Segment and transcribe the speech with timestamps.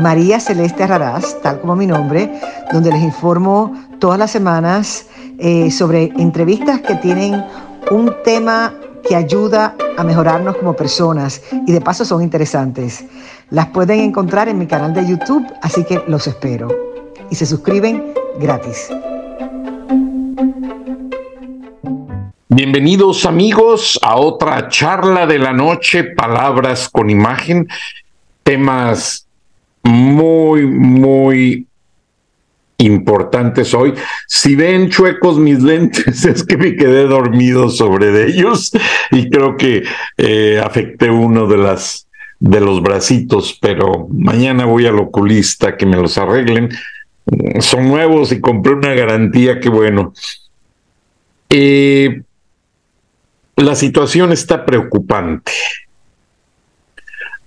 [0.00, 2.32] María Celeste Raraz, tal como mi nombre,
[2.72, 5.06] donde les informo todas las semanas
[5.38, 7.44] eh, sobre entrevistas que tienen
[7.90, 8.74] un tema
[9.06, 13.04] que ayuda a mejorarnos como personas y de paso son interesantes.
[13.50, 16.68] Las pueden encontrar en mi canal de YouTube, así que los espero.
[17.30, 18.88] Y se suscriben gratis.
[22.48, 27.66] Bienvenidos amigos a otra charla de la noche, palabras con imagen,
[28.42, 29.21] temas
[29.84, 31.66] muy, muy
[32.78, 33.94] importantes hoy.
[34.26, 38.72] Si ven chuecos mis lentes, es que me quedé dormido sobre ellos
[39.10, 39.84] y creo que
[40.16, 42.06] eh, afecté uno de las
[42.38, 46.70] de los bracitos, pero mañana voy al oculista que me los arreglen.
[47.60, 50.12] Son nuevos y compré una garantía, que bueno.
[51.48, 52.22] Eh,
[53.54, 55.52] la situación está preocupante.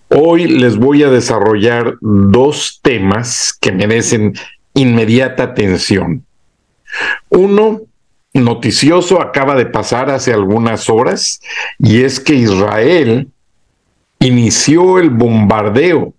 [0.09, 4.35] Hoy les voy a desarrollar dos temas que merecen
[4.73, 6.25] inmediata atención.
[7.29, 7.81] Uno,
[8.33, 11.41] noticioso, acaba de pasar hace algunas horas,
[11.79, 13.29] y es que Israel
[14.19, 16.13] inició el bombardeo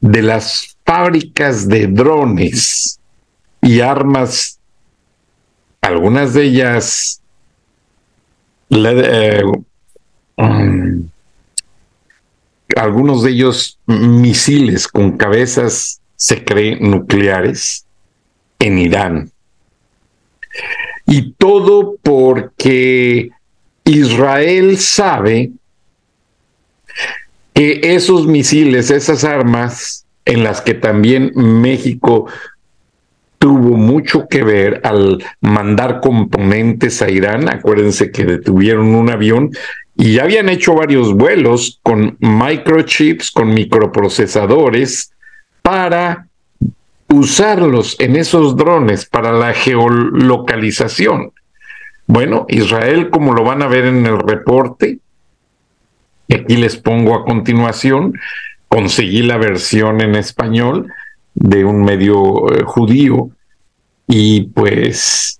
[0.00, 3.00] de las fábricas de drones
[3.60, 4.60] y armas,
[5.80, 7.20] algunas de ellas
[12.76, 17.84] algunos de ellos misiles con cabezas, se creen nucleares,
[18.58, 19.30] en Irán.
[21.06, 23.30] Y todo porque
[23.84, 25.52] Israel sabe
[27.54, 32.26] que esos misiles, esas armas, en las que también México
[33.38, 37.48] tuvo mucho que ver al mandar componentes a Irán.
[37.48, 39.50] Acuérdense que detuvieron un avión
[39.96, 45.12] y ya habían hecho varios vuelos con microchips, con microprocesadores,
[45.62, 46.28] para
[47.08, 51.32] usarlos en esos drones para la geolocalización.
[52.06, 54.98] Bueno, Israel, como lo van a ver en el reporte,
[56.32, 58.12] aquí les pongo a continuación,
[58.68, 60.92] conseguí la versión en español
[61.34, 63.30] de un medio eh, judío
[64.06, 65.35] y pues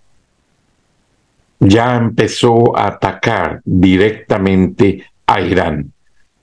[1.61, 5.93] ya empezó a atacar directamente a Irán.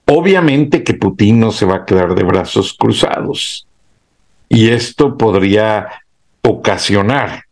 [0.05, 3.67] Obviamente que Putin no se va a quedar de brazos cruzados
[4.49, 5.87] y esto podría
[6.41, 7.45] ocasionar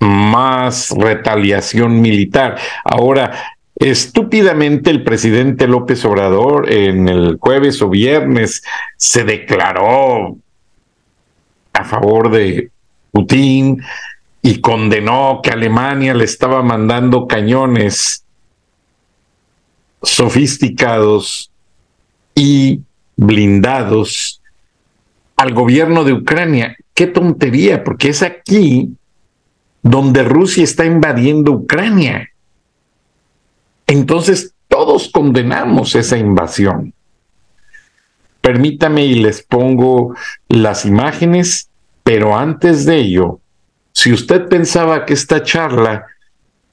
[0.00, 2.58] más retaliación militar.
[2.84, 8.62] Ahora, estúpidamente el presidente López Obrador en el jueves o viernes
[8.96, 10.36] se declaró
[11.72, 12.70] a favor de
[13.10, 13.80] Putin
[14.46, 18.26] y condenó que Alemania le estaba mandando cañones
[20.02, 21.50] sofisticados
[22.34, 22.82] y
[23.16, 24.42] blindados
[25.36, 26.76] al gobierno de Ucrania.
[26.92, 28.90] Qué tontería, porque es aquí
[29.82, 32.28] donde Rusia está invadiendo Ucrania.
[33.86, 36.92] Entonces, todos condenamos esa invasión.
[38.42, 40.14] Permítame y les pongo
[40.48, 41.70] las imágenes,
[42.02, 43.40] pero antes de ello,
[43.94, 46.06] si usted pensaba que esta charla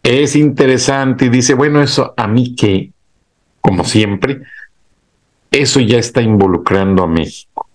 [0.03, 2.91] es interesante y dice, bueno, eso a mí que,
[3.61, 4.41] como siempre,
[5.51, 7.69] eso ya está involucrando a México.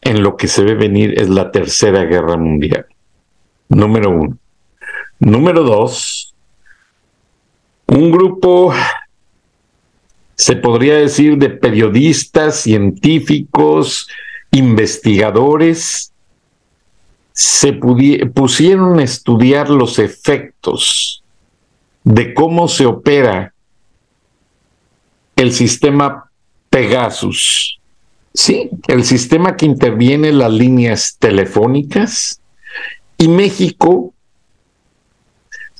[0.00, 2.86] En lo que se ve venir es la tercera guerra mundial.
[3.68, 4.38] Número uno.
[5.18, 6.34] Número dos,
[7.86, 8.72] un grupo,
[10.36, 14.08] se podría decir, de periodistas, científicos,
[14.52, 16.12] investigadores,
[17.36, 21.22] se pusieron a estudiar los efectos
[22.02, 23.52] de cómo se opera
[25.36, 26.30] el sistema
[26.70, 27.78] Pegasus.
[28.32, 32.40] Sí, el sistema que interviene en las líneas telefónicas.
[33.18, 34.14] Y México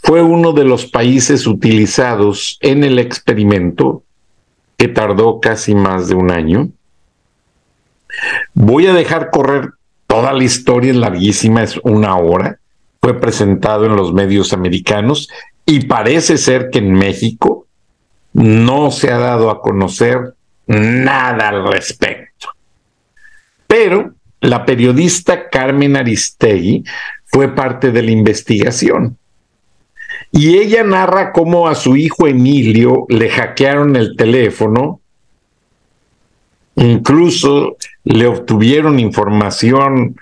[0.03, 4.03] fue uno de los países utilizados en el experimento
[4.77, 6.69] que tardó casi más de un año.
[8.53, 9.76] Voy a dejar correr
[10.17, 12.59] Toda la historia es larguísima, es una hora.
[13.03, 15.29] Fue presentado en los medios americanos
[15.67, 17.67] y parece ser que en México
[18.33, 20.33] no se ha dado a conocer
[20.69, 22.49] nada al respecto.
[23.67, 26.83] Pero la periodista Carmen Aristegui
[27.27, 29.19] fue parte de la investigación.
[30.33, 35.03] Y ella narra cómo a su hijo Emilio le hackearon el teléfono,
[36.77, 40.17] incluso le obtuvieron información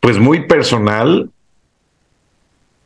[0.00, 1.30] pues muy personal.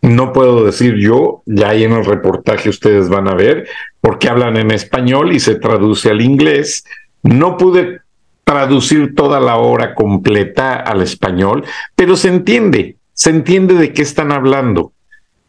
[0.03, 3.69] No puedo decir yo, ya ahí en el reportaje ustedes van a ver,
[4.01, 6.85] porque hablan en español y se traduce al inglés.
[7.23, 8.01] No pude
[8.45, 11.65] traducir toda la obra completa al español,
[11.97, 14.93] pero se entiende, se entiende de qué están hablando.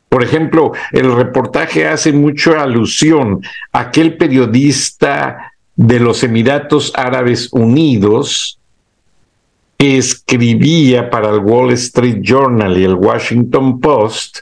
[0.10, 3.42] Por ejemplo, el reportaje hace mucha alusión
[3.72, 5.47] a aquel periodista
[5.78, 8.60] de los Emiratos Árabes Unidos
[9.78, 14.40] escribía para el Wall Street Journal y el Washington Post,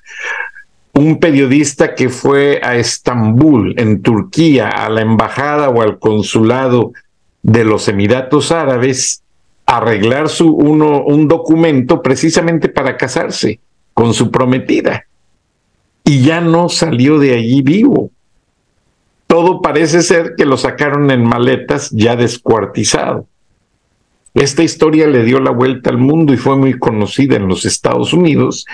[0.94, 6.94] un periodista que fue a Estambul, en Turquía, a la embajada o al consulado
[7.44, 9.22] de los Emiratos Árabes,
[9.66, 13.60] a arreglar su, uno, un documento precisamente para casarse
[13.94, 15.06] con su prometida
[16.06, 18.12] y ya no salió de allí vivo.
[19.36, 23.28] Todo parece ser que lo sacaron en maletas ya descuartizado.
[24.34, 28.14] Esta historia le dio la vuelta al mundo y fue muy conocida en los Estados
[28.14, 28.66] Unidos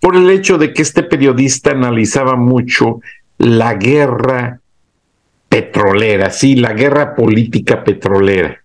[0.00, 3.02] por el hecho de que este periodista analizaba mucho
[3.36, 4.60] la guerra
[5.50, 8.56] petrolera, sí, la guerra política petrolera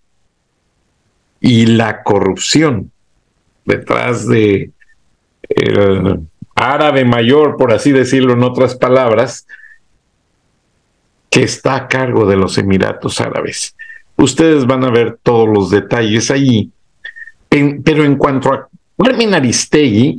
[1.38, 2.92] y la corrupción
[3.66, 4.70] detrás de
[5.50, 6.16] eh,
[6.54, 9.46] árabe mayor, por así decirlo en otras palabras,
[11.36, 13.76] que está a cargo de los Emiratos Árabes.
[14.16, 16.70] Ustedes van a ver todos los detalles allí.
[17.50, 20.18] pero en cuanto a Carmen Aristegui,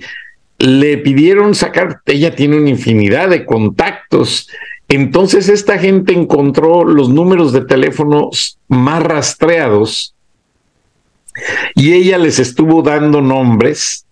[0.60, 4.48] le pidieron sacar, ella tiene una infinidad de contactos.
[4.88, 10.14] Entonces esta gente encontró los números de teléfonos más rastreados
[11.74, 14.06] y ella les estuvo dando nombres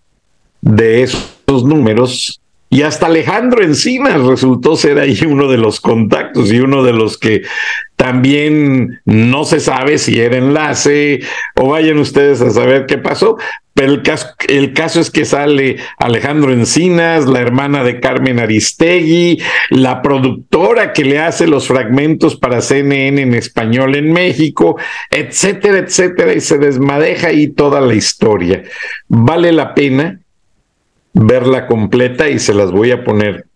[0.60, 2.42] de esos números
[2.76, 7.18] y hasta Alejandro Encinas resultó ser ahí uno de los contactos y uno de los
[7.18, 7.44] que
[7.96, 11.22] también no se sabe si era enlace
[11.56, 13.38] o vayan ustedes a saber qué pasó.
[13.74, 20.92] Pero el caso, es que sale Alejandro Encinas, la hermana de Carmen Aristegui, la productora
[20.92, 24.78] que le hace los fragmentos para CNN en español en México,
[25.12, 28.64] etcétera, etcétera, y se desmadeja ahí toda la historia.
[29.08, 30.20] Vale la pena
[31.16, 33.48] verla completa y se las voy a poner.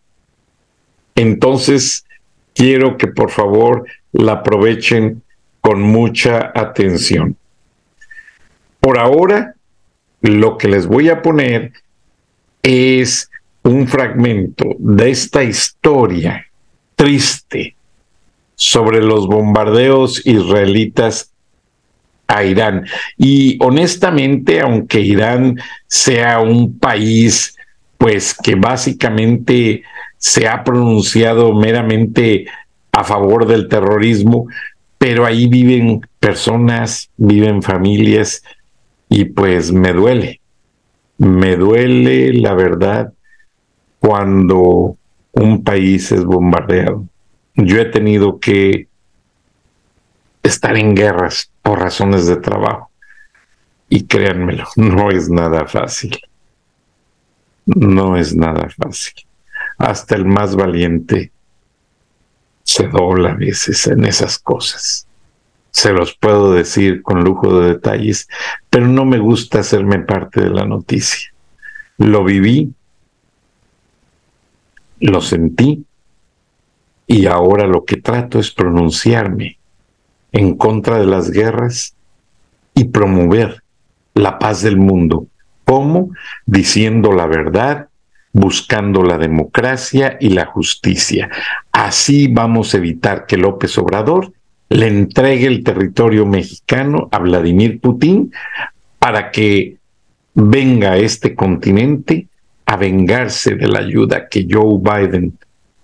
[1.15, 2.06] Entonces,
[2.56, 5.21] quiero que por favor la aprovechen
[5.59, 7.35] con mucha atención.
[8.79, 9.56] Por ahora,
[10.21, 11.73] lo que les voy a poner
[12.63, 13.29] es
[13.63, 16.47] un fragmento de esta historia
[16.95, 17.75] triste
[18.56, 21.28] sobre los bombardeos israelitas
[22.29, 22.85] a Irán.
[23.17, 27.57] Y honestamente, aunque Irán sea un país,
[27.97, 29.83] pues que básicamente
[30.17, 32.45] se ha pronunciado meramente
[32.91, 34.47] a favor del terrorismo,
[34.99, 38.43] pero ahí viven personas, viven familias,
[39.09, 40.39] y pues me duele,
[41.17, 43.11] me duele la verdad
[43.97, 44.97] cuando
[45.31, 47.05] un país es bombardeado.
[47.55, 48.87] Yo he tenido que
[50.43, 52.89] estar en guerras por razones de trabajo.
[53.90, 56.19] Y créanmelo, no es nada fácil.
[57.68, 59.14] No es nada fácil.
[59.78, 61.31] Hasta el más valiente
[62.64, 65.06] se dobla a veces en esas cosas.
[65.69, 68.28] Se los puedo decir con lujo de detalles,
[68.71, 71.31] pero no me gusta hacerme parte de la noticia.
[71.99, 72.73] Lo viví,
[75.02, 75.85] lo sentí
[77.06, 79.58] y ahora lo que trato es pronunciarme
[80.31, 81.95] en contra de las guerras
[82.74, 83.64] y promover
[84.14, 85.28] la paz del mundo.
[85.66, 86.12] ¿Cómo?
[86.45, 87.88] Diciendo la verdad,
[88.31, 91.30] buscando la democracia y la justicia.
[91.71, 94.33] Así vamos a evitar que López Obrador
[94.69, 98.31] le entregue el territorio mexicano a Vladimir Putin
[99.00, 99.78] para que
[100.36, 102.28] venga a este continente
[102.66, 105.38] a vengarse de la ayuda que Joe Biden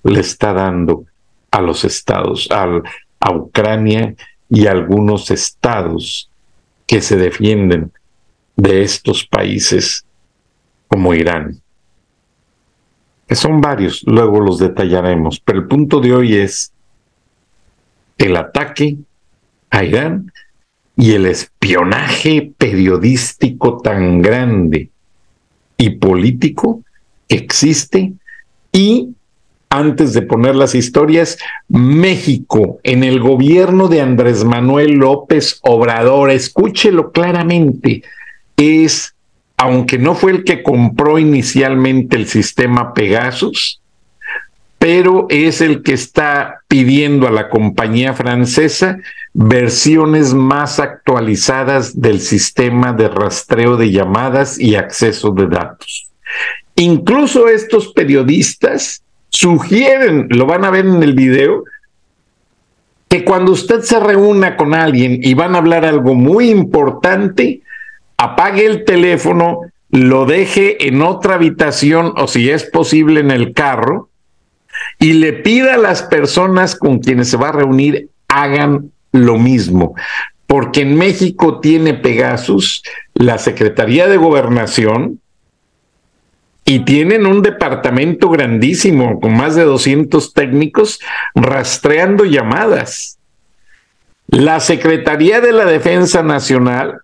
[0.03, 1.05] le está dando
[1.49, 4.13] a los estados, a Ucrania
[4.49, 6.29] y algunos estados
[6.85, 7.91] que se defienden
[8.55, 10.05] de estos países
[10.87, 11.61] como Irán.
[13.29, 16.71] Son varios, luego los detallaremos, pero el punto de hoy es
[18.17, 18.97] el ataque
[19.71, 20.31] a Irán
[20.95, 24.89] y el espionaje periodístico tan grande
[25.77, 26.83] y político
[27.27, 28.13] que existe
[28.71, 29.14] y
[29.77, 37.11] antes de poner las historias, México en el gobierno de Andrés Manuel López Obrador, escúchelo
[37.11, 38.03] claramente,
[38.57, 39.15] es,
[39.57, 43.81] aunque no fue el que compró inicialmente el sistema Pegasus,
[44.77, 48.99] pero es el que está pidiendo a la compañía francesa
[49.33, 56.11] versiones más actualizadas del sistema de rastreo de llamadas y acceso de datos.
[56.75, 59.01] Incluso estos periodistas
[59.35, 61.65] sugieren, lo van a ver en el video,
[63.09, 67.61] que cuando usted se reúna con alguien y van a hablar algo muy importante,
[68.17, 74.09] apague el teléfono, lo deje en otra habitación o si es posible en el carro
[74.99, 79.95] y le pida a las personas con quienes se va a reunir hagan lo mismo.
[80.47, 85.19] Porque en México tiene Pegasus la Secretaría de Gobernación,
[86.65, 90.99] y tienen un departamento grandísimo con más de 200 técnicos
[91.35, 93.19] rastreando llamadas.
[94.27, 97.01] La Secretaría de la Defensa Nacional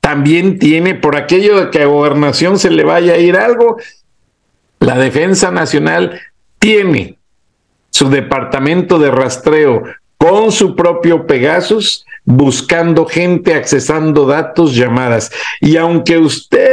[0.00, 3.76] también tiene, por aquello de que a gobernación se le vaya a ir algo,
[4.80, 6.18] la Defensa Nacional
[6.58, 7.18] tiene
[7.90, 9.82] su departamento de rastreo
[10.16, 15.30] con su propio Pegasus, buscando gente, accesando datos, llamadas.
[15.60, 16.71] Y aunque usted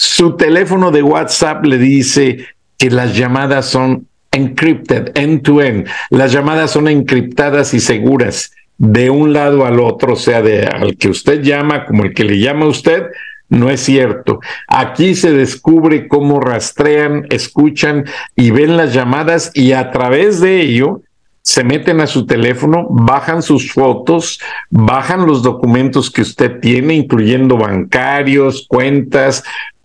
[0.00, 2.46] su teléfono de WhatsApp le dice
[2.78, 5.86] que las llamadas son encrypted, end-to-end.
[6.08, 10.96] Las llamadas son encriptadas y seguras de un lado al otro, o sea, de al
[10.96, 13.08] que usted llama como el que le llama a usted,
[13.50, 14.40] no es cierto.
[14.68, 21.02] Aquí se descubre cómo rastrean, escuchan y ven las llamadas y a través de ello
[21.42, 24.40] se meten a su teléfono, bajan sus fotos,
[24.70, 29.42] bajan los documentos que usted tiene, incluyendo bancarios, cuentas,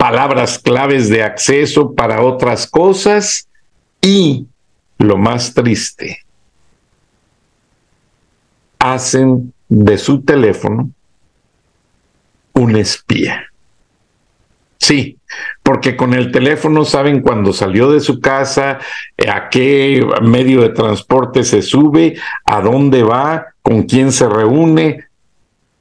[0.09, 3.49] palabras claves de acceso para otras cosas
[3.99, 4.45] y,
[4.99, 6.19] lo más triste,
[8.77, 10.91] hacen de su teléfono
[12.53, 13.45] un espía.
[14.77, 15.17] Sí,
[15.63, 18.77] porque con el teléfono saben cuándo salió de su casa,
[19.27, 25.05] a qué medio de transporte se sube, a dónde va, con quién se reúne,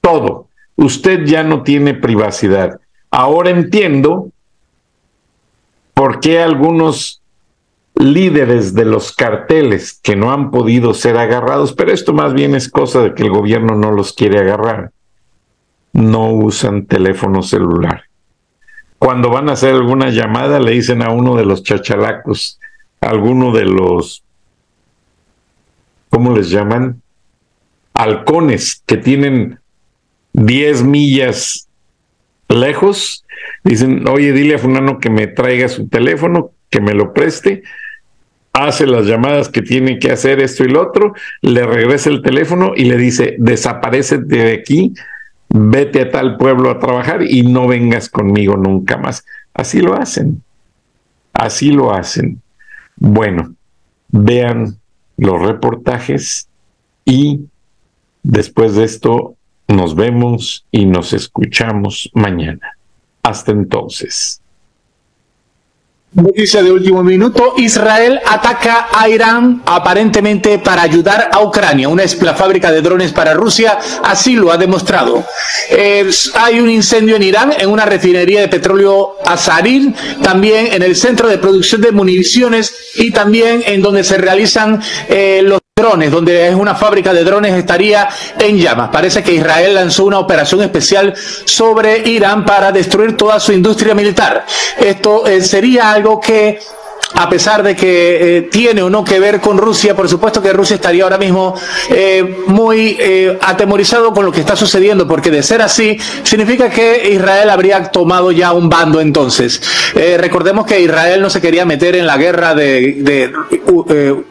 [0.00, 0.48] todo.
[0.76, 2.80] Usted ya no tiene privacidad.
[3.14, 4.30] Ahora entiendo
[5.94, 7.22] por qué algunos
[7.94, 12.68] líderes de los carteles que no han podido ser agarrados, pero esto más bien es
[12.68, 14.90] cosa de que el gobierno no los quiere agarrar,
[15.92, 18.04] no usan teléfono celular
[19.04, 22.58] cuando van a hacer alguna llamada le dicen a uno de los chachalacos,
[23.02, 24.24] a alguno de los,
[26.08, 27.02] ¿cómo les llaman?
[27.92, 29.60] Halcones que tienen
[30.32, 31.68] 10 millas
[32.48, 33.24] lejos,
[33.62, 37.62] dicen, oye, dile a Funano que me traiga su teléfono, que me lo preste,
[38.52, 42.72] hace las llamadas que tiene que hacer esto y lo otro, le regresa el teléfono
[42.76, 44.94] y le dice, desaparece de aquí,
[45.48, 49.24] vete a tal pueblo a trabajar y no vengas conmigo nunca más.
[49.52, 50.42] Así lo hacen,
[51.32, 52.40] así lo hacen.
[52.96, 53.54] Bueno,
[54.08, 54.78] vean
[55.16, 56.48] los reportajes
[57.04, 57.40] y
[58.22, 59.33] después de esto
[59.68, 62.76] nos vemos y nos escuchamos mañana.
[63.22, 64.40] Hasta entonces.
[66.14, 72.70] Noticia de último minuto, Israel ataca a Irán aparentemente para ayudar a Ucrania, una fábrica
[72.70, 75.24] de drones para Rusia, así lo ha demostrado.
[76.36, 79.92] hay un incendio en Irán, en una refinería de petróleo Azarin,
[80.22, 85.42] también en el centro de producción de municiones y también en donde se realizan eh,
[85.42, 88.88] los drones, donde es una fábrica de drones, estaría en llamas.
[88.90, 91.14] Parece que Israel lanzó una operación especial
[91.44, 94.46] sobre Irán para destruir toda su industria militar.
[94.78, 96.58] Esto eh, sería algo que
[97.14, 100.52] a pesar de que eh, tiene o no que ver con Rusia, por supuesto que
[100.52, 101.54] Rusia estaría ahora mismo
[101.90, 107.10] eh, muy eh, atemorizado con lo que está sucediendo, porque de ser así, significa que
[107.12, 109.62] Israel habría tomado ya un bando entonces.
[110.18, 113.32] recordemos que Israel no se quería meter en la guerra de, de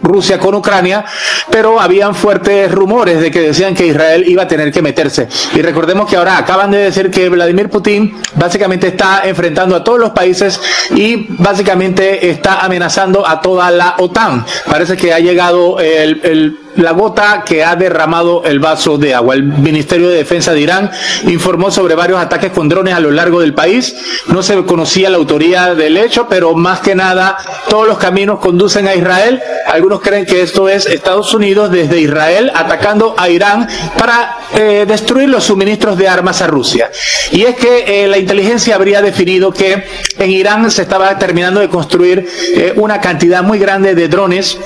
[0.01, 1.05] Rusia con Ucrania,
[1.49, 5.27] pero habían fuertes rumores de que decían que Israel iba a tener que meterse.
[5.55, 9.99] Y recordemos que ahora acaban de decir que Vladimir Putin básicamente está enfrentando a todos
[9.99, 10.59] los países
[10.95, 14.45] y básicamente está amenazando a toda la OTAN.
[14.65, 19.35] Parece que ha llegado el, la gota que ha derramado el vaso de agua.
[19.35, 20.91] El Ministerio de Defensa de Irán
[21.27, 23.95] informó sobre varios ataques con drones a lo largo del país.
[24.27, 27.37] No se conocía la autoría del hecho, pero más que nada
[27.69, 29.41] todos los caminos conducen a Israel.
[29.67, 33.67] Algunos creen que esto es Estados Unidos desde Israel atacando a Irán
[33.97, 36.91] para eh, destruir los suministros de armas a Rusia.
[37.31, 39.83] Y es que eh, la inteligencia habría definido que
[40.17, 44.57] en Irán se estaba terminando de construir eh, una cantidad muy grande de drones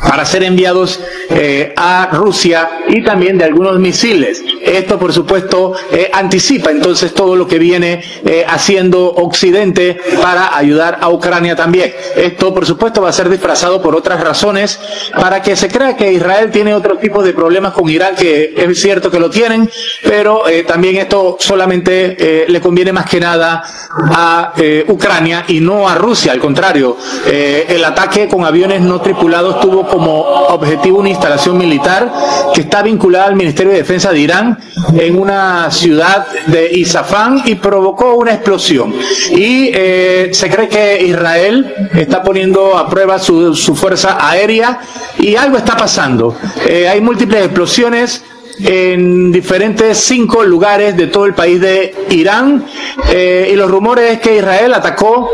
[0.00, 1.00] para ser enviados
[1.30, 4.42] eh, a Rusia y también de algunos misiles.
[4.62, 10.98] Esto, por supuesto, eh, anticipa entonces todo lo que viene eh, haciendo Occidente para ayudar
[11.00, 11.94] a Ucrania también.
[12.16, 14.78] Esto, por supuesto, va a ser disfrazado por otras razones
[15.14, 18.80] para que se crea que Israel tiene otro tipo de problemas con Irán, que es
[18.80, 19.70] cierto que lo tienen,
[20.02, 24.52] pero también esto solamente le conviene más que nada a
[24.88, 26.32] Ucrania y no a Rusia.
[26.32, 32.12] Al contrario, el ataque con aviones no tripulados tuvo como objetivo una instalación militar
[32.54, 34.58] que está vinculada al Ministerio de Defensa de Irán
[34.96, 38.94] en una ciudad de Isafán y provocó una explosión.
[39.30, 44.80] Y eh, se cree que Israel está poniendo a prueba su, fuerza aérea
[45.18, 46.36] y algo está pasando.
[46.66, 48.22] Eh, hay múltiples explosiones
[48.58, 52.64] en diferentes cinco lugares de todo el país de Irán
[53.10, 55.28] eh, y los rumores es que Israel atacó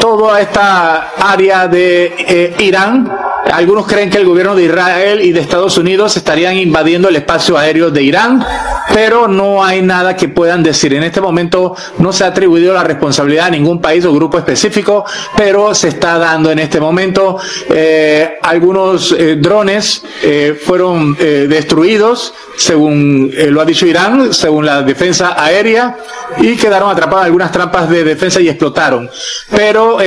[0.00, 5.76] toda esta área de Irán algunos creen que el gobierno de Israel y de Estados
[5.78, 8.44] Unidos estarían invadiendo el espacio aéreo de Irán,
[8.92, 10.94] pero no hay nada que puedan decir.
[10.94, 15.04] En este momento no se ha atribuido la responsabilidad a ningún país o grupo específico,
[15.36, 17.38] pero se está dando en este momento.
[17.68, 25.34] Eh, algunos eh, drones eh, fueron destruidos, según lo ha dicho Irán, según la defensa
[25.36, 25.96] aérea,
[26.38, 29.08] y quedaron atrapadas algunas trampas de defensa y explotaron.
[29.50, 29.98] Pero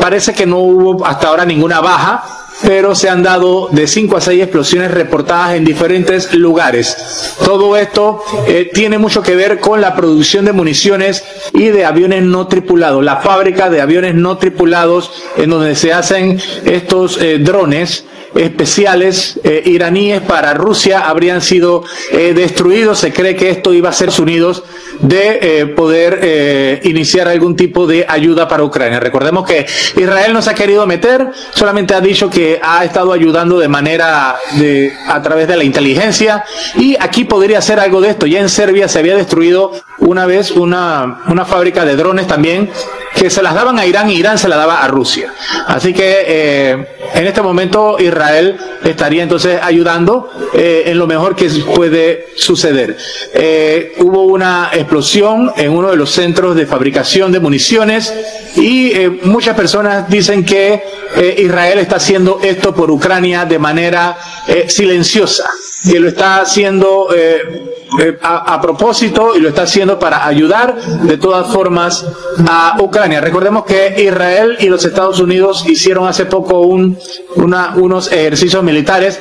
[0.00, 4.20] parece que no hubo hasta ahora ninguna baja pero se han dado de 5 a
[4.20, 7.36] 6 explosiones reportadas en diferentes lugares.
[7.44, 12.22] Todo esto eh, tiene mucho que ver con la producción de municiones y de aviones
[12.24, 18.04] no tripulados, la fábrica de aviones no tripulados en donde se hacen estos eh, drones
[18.34, 22.98] especiales eh, iraníes para Rusia habrían sido destruidos.
[22.98, 24.64] Se cree que esto iba a ser Unidos
[25.00, 29.00] de eh, poder eh, iniciar algún tipo de ayuda para Ucrania.
[29.00, 33.58] Recordemos que Israel no se ha querido meter, solamente ha dicho que ha estado ayudando
[33.58, 36.44] de manera de, a través de la inteligencia
[36.76, 38.26] y aquí podría hacer algo de esto.
[38.26, 42.70] Ya en Serbia se había destruido una vez una, una fábrica de drones también
[43.18, 45.32] que se las daban a Irán y Irán se la daba a Rusia.
[45.66, 51.48] Así que eh, en este momento Israel estaría entonces ayudando eh, en lo mejor que
[51.74, 52.96] puede suceder.
[53.34, 58.14] Eh, hubo una explosión en uno de los centros de fabricación de municiones
[58.56, 58.92] y
[59.22, 60.82] muchas personas dicen que
[61.38, 64.16] Israel está haciendo esto por Ucrania de manera
[64.68, 65.48] silenciosa,
[65.90, 67.08] que lo está haciendo
[68.00, 72.04] eh, a, propósito y lo está haciendo para ayudar de todas formas
[72.48, 73.20] a Ucrania.
[73.20, 76.98] Recordemos que Israel y los Estados Unidos hicieron hace poco un,
[77.76, 79.18] unos ejercicios militares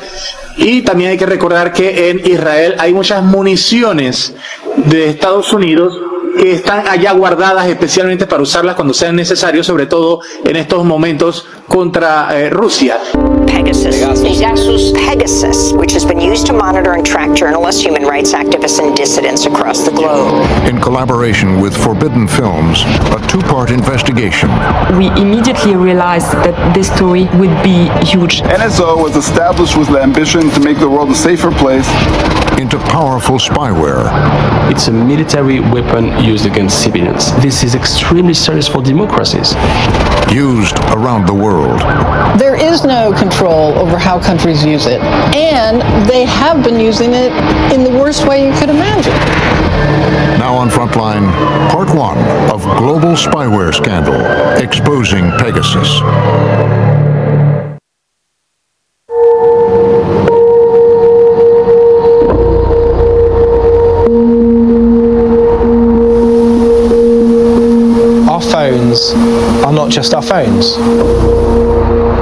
[0.58, 4.34] y también hay que recordar que en Israel hay muchas municiones
[4.76, 5.98] de Estados Unidos
[6.38, 11.46] que están allá guardadas especialmente para usarlas cuando sean necesarios, sobre todo en estos momentos
[11.68, 12.98] contra eh, Rusia.
[13.46, 13.96] Pegasus.
[13.96, 14.94] Pegasus.
[14.94, 19.46] Pegasus, which has been used to monitor and track journalists, human rights activists, and dissidents
[19.46, 20.46] across the globe.
[20.68, 24.50] In collaboration with Forbidden Films, a two part investigation.
[24.98, 28.42] We immediately realized that this story would be huge.
[28.42, 31.88] NSO was established with the ambition to make the world a safer place.
[32.58, 34.10] Into powerful spyware.
[34.72, 37.32] It's a military weapon used against civilians.
[37.40, 39.54] This is extremely serious for democracies.
[40.32, 41.80] Used around the world.
[42.40, 45.00] There is no control over how countries use it,
[45.36, 47.32] and they have been using it
[47.72, 49.14] in the worst way you could imagine.
[50.40, 51.32] Now on Frontline,
[51.70, 52.18] part one
[52.52, 54.20] of Global Spyware Scandal
[54.60, 56.02] Exposing Pegasus.
[69.66, 70.78] Are not just our phones.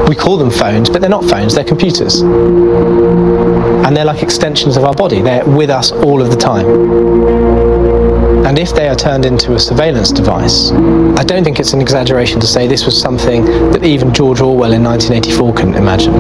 [0.10, 2.22] We call them phones, but they're not phones, they're computers.
[2.22, 6.66] And they're like extensions of our body, they're with us all of the time.
[8.46, 12.40] And if they are turned into a surveillance device, I don't think it's an exaggeration
[12.40, 16.14] to say this was something that even George Orwell in 1984 couldn't imagine.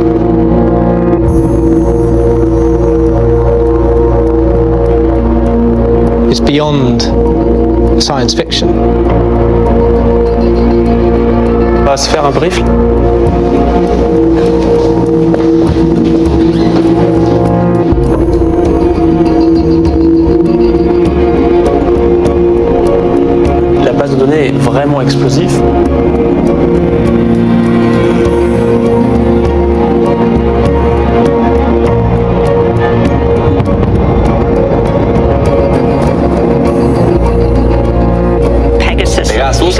[6.31, 7.03] It's beyond
[8.01, 8.69] science fiction.
[11.95, 12.61] Va se faire un brief.
[23.85, 25.61] La base de données est vraiment explosive.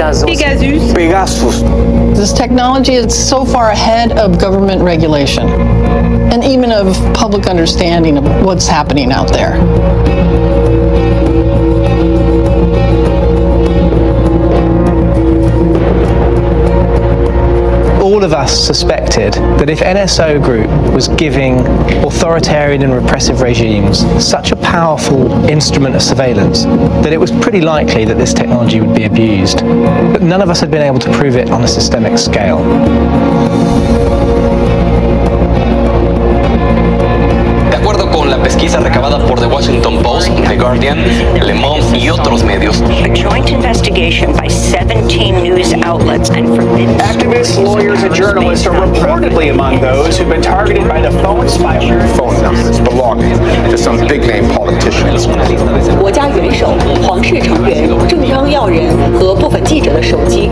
[0.06, 0.92] Pegasus.
[0.94, 1.60] Pegasus.
[2.16, 8.44] This technology is so far ahead of government regulation and even of public understanding of
[8.44, 9.56] what's happening out there.
[18.00, 18.68] all of us
[19.16, 21.60] suspected that if NSO Group was giving
[22.04, 28.04] authoritarian and repressive regimes such a powerful instrument of surveillance, that it was pretty likely
[28.04, 29.60] that this technology would be abused.
[29.60, 32.58] But none of us had been able to prove it on a systemic scale.
[37.85, 40.97] acuerdo con la pesquisa recabada por The Washington Post, The Guardian,
[41.45, 47.57] Le Monde y otros medios, A joint investigation by 17 news outlets and forbidden Activists,
[47.57, 52.07] lawyers, and journalists are reportedly among those who've been targeted by the phone spyware.
[52.15, 53.37] phone numbers belonging
[53.69, 55.27] to some big name politicians.
[55.99, 60.49] 国家元首、皇室成员、政商要人和部分记者的手机。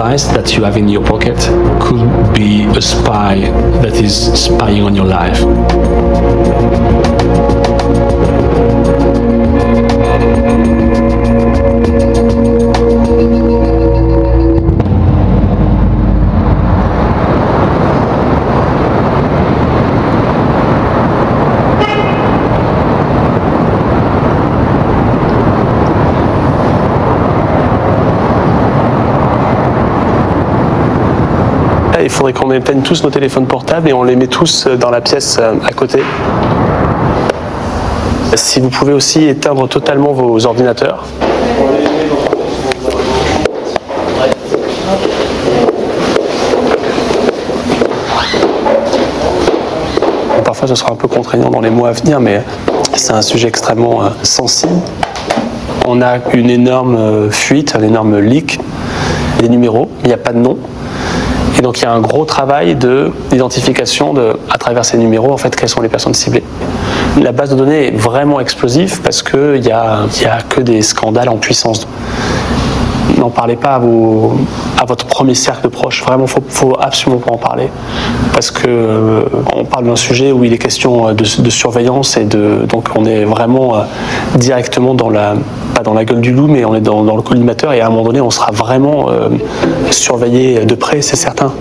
[0.00, 1.36] Device that you have in your pocket
[1.78, 3.38] could be a spy
[3.82, 7.19] that is spying on your life.
[32.20, 35.38] Faudrait qu'on éteigne tous nos téléphones portables et on les met tous dans la pièce
[35.40, 36.02] euh, à côté.
[38.34, 41.06] Si vous pouvez aussi éteindre totalement vos ordinateurs.
[50.44, 52.42] Parfois ce sera un peu contraignant dans les mois à venir, mais
[52.96, 54.74] c'est un sujet extrêmement euh, sensible.
[55.86, 58.60] On a une énorme euh, fuite, un énorme leak
[59.40, 60.58] des numéros, il n'y a pas de nom.
[61.60, 65.30] Et donc il y a un gros travail de d'identification de, à travers ces numéros,
[65.30, 66.42] en fait, quelles sont les personnes ciblées.
[67.20, 70.80] La base de données est vraiment explosive parce qu'il n'y a, y a que des
[70.80, 71.86] scandales en puissance.
[73.18, 76.02] N'en parlez pas à votre premier cercle de proches.
[76.02, 77.68] Vraiment, il faut, faut absolument pas en parler.
[78.32, 79.22] Parce que euh,
[79.54, 82.66] on parle d'un sujet où il est question euh, de, surveillance et de.
[82.68, 83.82] Donc on est vraiment euh,
[84.36, 85.34] directement dans la.
[85.74, 87.86] Pas dans la gueule du loup, mais on est dans, dans le collimateur et à
[87.86, 89.08] un moment donné, on sera vraiment
[89.90, 91.52] surveillé de près, c'est certain.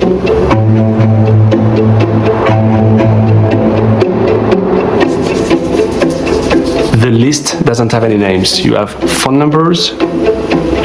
[7.00, 8.60] The list doesn't have any names.
[8.64, 9.94] You have phone numbers,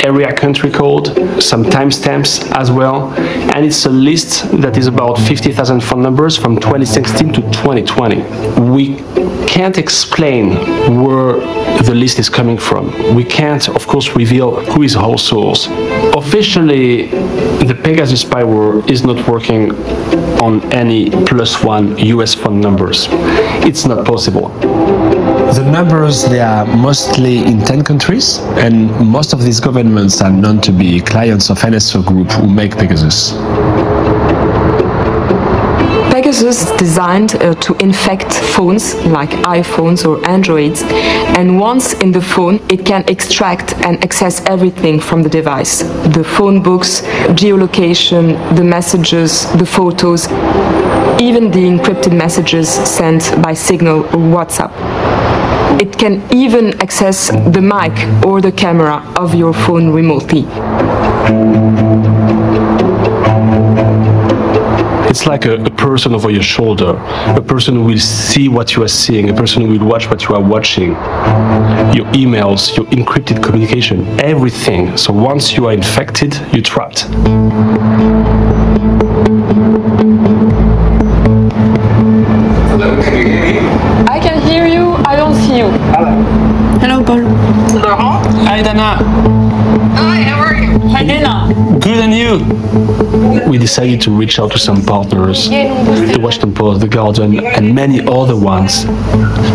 [0.04, 1.06] area country code,
[1.42, 3.10] some timestamps as well,
[3.54, 8.22] and it's a list that is about 50,000 phone numbers from 2016 to 2020.
[8.70, 8.96] We
[9.48, 10.56] can't explain
[11.02, 11.34] where
[11.82, 13.14] the list is coming from.
[13.14, 15.68] We can't, of course, reveal who is our source.
[16.14, 17.06] Officially,
[17.64, 19.72] the Pegasus spyware is not working
[20.42, 23.08] on any plus one US phone numbers.
[23.68, 24.50] It's not possible.
[25.54, 30.60] The numbers, they are mostly in 10 countries, and most of these governments are known
[30.62, 33.34] to be clients of NSO Group who make Pegasus.
[36.10, 40.82] Pegasus is designed uh, to infect phones like iPhones or Androids,
[41.38, 45.84] and once in the phone, it can extract and access everything from the device
[46.16, 47.02] the phone books,
[47.38, 50.26] geolocation, the messages, the photos,
[51.20, 54.93] even the encrypted messages sent by Signal or WhatsApp.
[55.84, 57.92] It can even access the mic
[58.24, 60.46] or the camera of your phone remotely.
[65.10, 66.96] It's like a, a person over your shoulder,
[67.36, 70.22] a person who will see what you are seeing, a person who will watch what
[70.26, 70.92] you are watching,
[71.92, 74.96] your emails, your encrypted communication, everything.
[74.96, 77.10] So once you are infected, you're trapped.
[91.80, 93.03] Good and you?
[93.48, 98.00] We decided to reach out to some partners, the Washington Post, the Guardian, and many
[98.00, 98.87] other ones.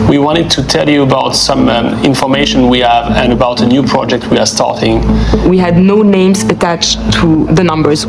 [0.10, 3.84] We wanted to tell you about some um, information we have and about a new
[3.84, 5.02] project we are starting.
[5.50, 8.06] We had no names attached to the numbers.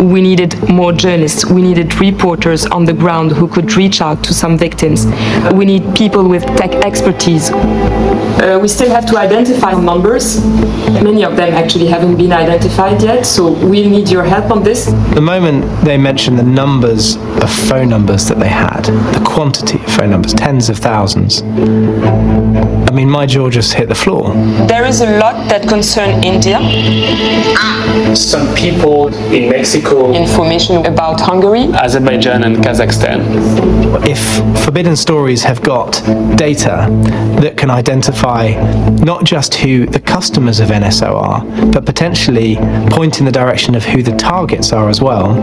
[0.00, 1.44] We needed more journalists.
[1.46, 5.06] We needed reporters on the ground who could reach out to some victims.
[5.52, 7.50] We need people with tech expertise.
[7.50, 10.44] Uh, we still have to identify numbers.
[11.02, 14.86] Many of them actually haven't been identified yet, so we need your help on this.
[15.14, 19.86] The moment they mentioned the numbers of phone numbers that they had, the quantity of
[19.86, 21.42] phone numbers, tens of thousands,
[22.98, 24.34] mean, my jaw just hit the floor.
[24.66, 26.58] There is a lot that concern India.
[28.16, 31.64] Some people in Mexico, Information about Hungary.
[31.74, 33.18] Azerbaijan, and Kazakhstan.
[34.04, 34.20] If
[34.64, 35.92] Forbidden Stories have got
[36.36, 36.88] data
[37.40, 38.50] that can identify
[39.10, 42.56] not just who the customers of NSO are, but potentially
[42.90, 45.34] point in the direction of who the targets are as well,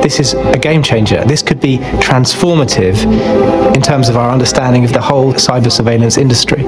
[0.00, 1.22] this is a game changer.
[1.26, 1.76] This could be
[2.08, 2.96] transformative
[3.76, 6.64] in terms of our understanding of the whole cyber surveillance industry.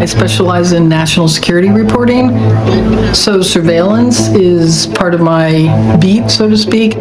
[0.00, 2.30] I specialize in national security reporting,
[3.12, 6.94] so surveillance is part of my beat, so to speak.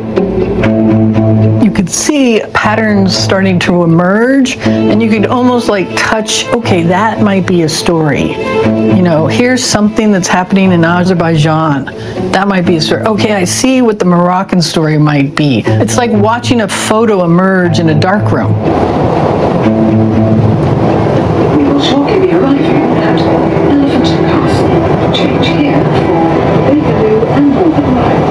[1.63, 7.21] You could see patterns starting to emerge, and you could almost like touch, okay, that
[7.21, 8.31] might be a story.
[8.31, 11.85] You know, here's something that's happening in Azerbaijan.
[12.31, 13.03] That might be a story.
[13.03, 15.61] Okay, I see what the Moroccan story might be.
[15.67, 18.55] It's like watching a photo emerge in a dark room.
[21.77, 23.21] We will shortly be arriving at
[23.69, 25.13] Elephant Castle.
[25.13, 26.25] Change here for
[26.71, 28.25] Bakerloo and Northern Line.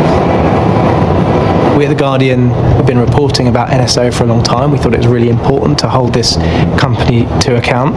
[1.78, 4.72] We at The Guardian have been reporting about NSO for a long time.
[4.72, 6.34] We thought it was really important to hold this
[6.76, 7.94] company to account.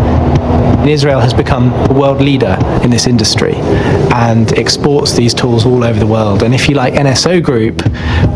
[0.88, 3.56] Israel has become a world leader in this industry
[4.14, 6.44] and exports these tools all over the world.
[6.44, 7.82] And if you like, NSO Group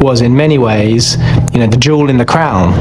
[0.01, 1.15] was in many ways,
[1.53, 2.73] you know, the jewel in the crown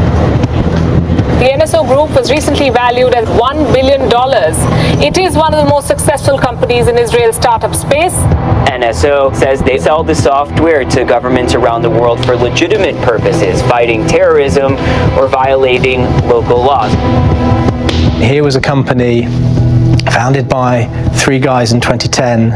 [1.43, 4.03] The NSO Group was recently valued at $1 billion.
[5.03, 8.15] It is one of the most successful companies in Israel's startup space.
[8.71, 14.07] NSO says they sell the software to governments around the world for legitimate purposes, fighting
[14.07, 14.75] terrorism
[15.19, 16.93] or violating local laws.
[18.21, 19.27] Here was a company
[20.13, 22.51] founded by three guys in 2010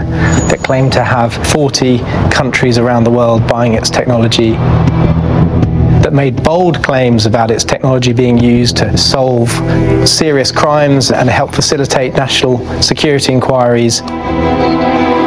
[0.49, 1.99] that claimed to have 40
[2.31, 5.16] countries around the world buying its technology that
[6.17, 9.51] made bold claims about its technology being used to solve
[10.09, 14.01] serious crimes and help facilitate national security inquiries.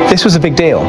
[0.09, 0.79] This was a big deal.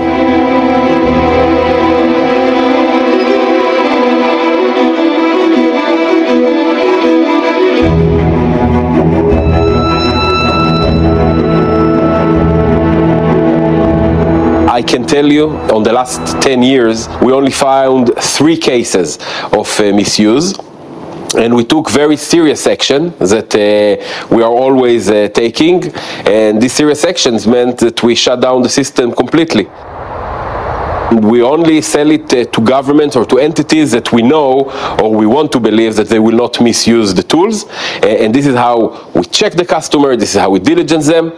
[14.90, 19.18] Can tell you on the last 10 years, we only found three cases
[19.53, 20.59] of uh, misuse.
[21.38, 25.94] And we took very serious action that uh, we are always uh, taking.
[26.26, 29.66] And these serious actions meant that we shut down the system completely.
[31.22, 35.26] We only sell it uh, to governments or to entities that we know or we
[35.26, 37.66] want to believe that they will not misuse the tools.
[38.03, 41.33] And this is how we check the customer, this is how we diligence them.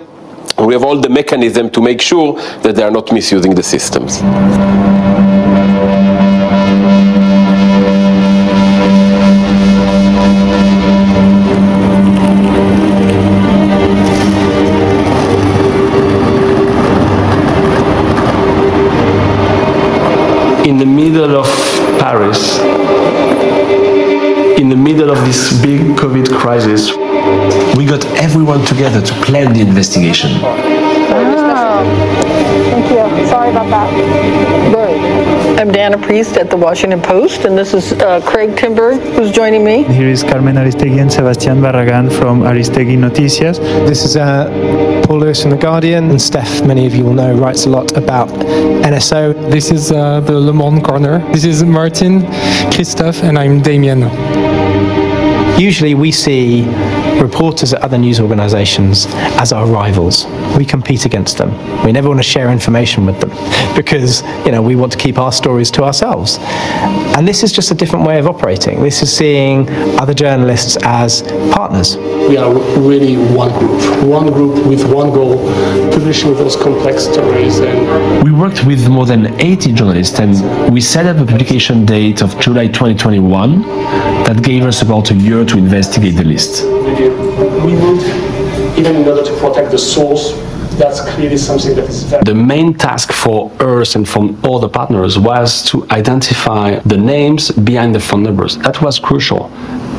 [0.67, 4.21] We have all the mechanism to make sure that they are not misusing the systems.
[20.65, 21.47] in the middle of
[21.99, 22.61] Paris,
[24.61, 26.93] in the middle of this big COVID crisis,
[27.77, 30.41] We got everyone together to plan the investigation.
[32.73, 33.27] Thank you.
[33.29, 33.93] Sorry about that.
[35.61, 39.65] I'm Dana Priest at the Washington Post, and this is uh, Craig Timberg who's joining
[39.65, 39.85] me.
[39.85, 43.59] Here is Carmen Aristegui and Sebastián Barragán from Aristegui Noticias.
[43.87, 47.35] This is uh, Paul Lewis from The Guardian, and Steph, many of you will know,
[47.35, 49.35] writes a lot about NSO.
[49.51, 51.21] This is uh, the Le Monde Corner.
[51.33, 52.23] This is Martin,
[52.73, 54.03] Christophe, and I'm Damien.
[55.61, 56.65] Usually we see
[57.21, 59.07] reporters at other news organizations
[59.39, 60.27] as our rivals.
[60.57, 61.51] We compete against them.
[61.85, 63.31] We never want to share information with them
[63.77, 66.39] because, you know, we want to keep our stories to ourselves.
[67.17, 68.83] And this is just a different way of operating.
[68.83, 71.23] This is seeing other journalists as
[71.53, 71.97] partners.
[71.97, 75.39] We are really one group, one group with one goal,
[75.91, 81.07] publishing those complex stories and We worked with more than 80 journalists and we set
[81.07, 83.63] up a publication date of July 2021
[84.25, 86.63] that gave us about a year to investigate the list.
[88.83, 90.33] We would, even in order to protect the source,
[90.79, 94.69] that's clearly something that is very The main task for us and from all the
[94.69, 98.57] partners was to identify the names behind the phone numbers.
[98.59, 99.51] That was crucial.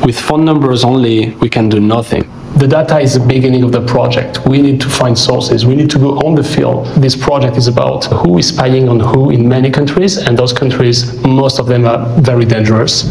[0.04, 2.30] With phone numbers only, we can do nothing.
[2.56, 4.46] The data is the beginning of the project.
[4.46, 5.64] We need to find sources.
[5.66, 6.86] We need to go on the field.
[7.02, 11.14] This project is about who is spying on who in many countries, and those countries,
[11.24, 13.04] most of them are very dangerous.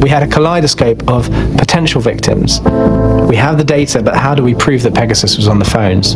[0.00, 2.60] We had a kaleidoscope of potential victims.
[2.60, 6.14] We have the data, but how do we prove that Pegasus was on the phones?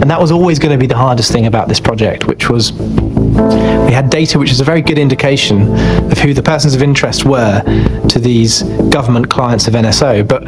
[0.00, 2.72] And that was always going to be the hardest thing about this project, which was
[2.72, 5.74] We had data which is a very good indication
[6.10, 7.62] of who the persons of interest were
[8.08, 10.44] to these government clients of NSO, but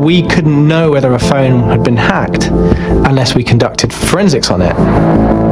[0.00, 2.48] we couldn't know whether a phone had been hacked
[3.08, 5.43] unless we conducted forensics on it.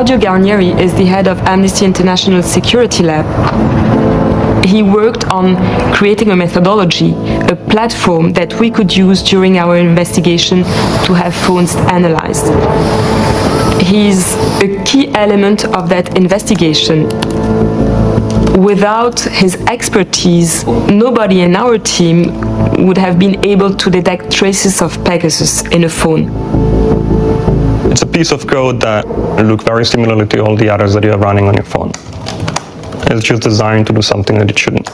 [0.00, 3.26] Claudio Guarnieri is the head of Amnesty International Security Lab.
[4.64, 5.56] He worked on
[5.92, 7.12] creating a methodology,
[7.50, 10.62] a platform that we could use during our investigation
[11.04, 12.46] to have phones analyzed.
[13.82, 17.04] He's a key element of that investigation.
[18.58, 22.40] Without his expertise, nobody in our team
[22.86, 26.69] would have been able to detect traces of Pegasus in a phone.
[28.00, 29.06] It's a piece of code that
[29.44, 31.90] looks very similarly to all the others that you are running on your phone.
[33.12, 34.86] It's just designed to do something that it shouldn't.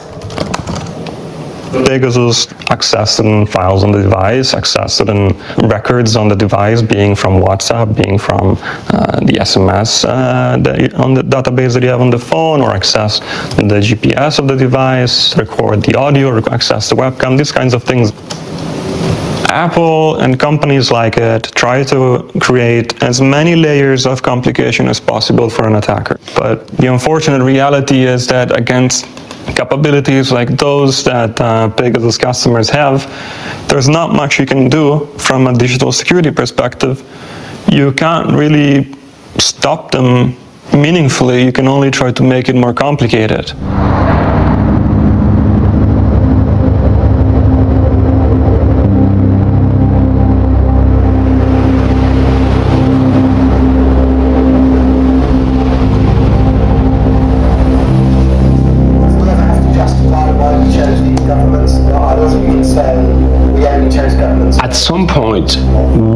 [1.87, 5.29] Pegasus access certain files on the device, access certain
[5.69, 8.57] records on the device, being from WhatsApp, being from
[8.89, 12.71] uh, the SMS uh, that on the database that you have on the phone, or
[12.71, 13.19] access
[13.55, 18.11] the GPS of the device, record the audio, access the webcam, these kinds of things.
[19.49, 25.49] Apple and companies like it try to create as many layers of complication as possible
[25.49, 26.19] for an attacker.
[26.35, 29.05] But the unfortunate reality is that against
[29.55, 33.05] capabilities like those that uh, Pegasus customers have,
[33.69, 37.01] there's not much you can do from a digital security perspective.
[37.71, 38.93] You can't really
[39.37, 40.35] stop them
[40.73, 41.45] meaningfully.
[41.45, 43.53] You can only try to make it more complicated.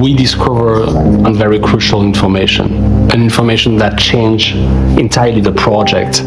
[0.01, 0.83] We discover
[1.25, 2.73] on very crucial information,
[3.11, 4.55] an information that changed
[4.99, 6.21] entirely the project.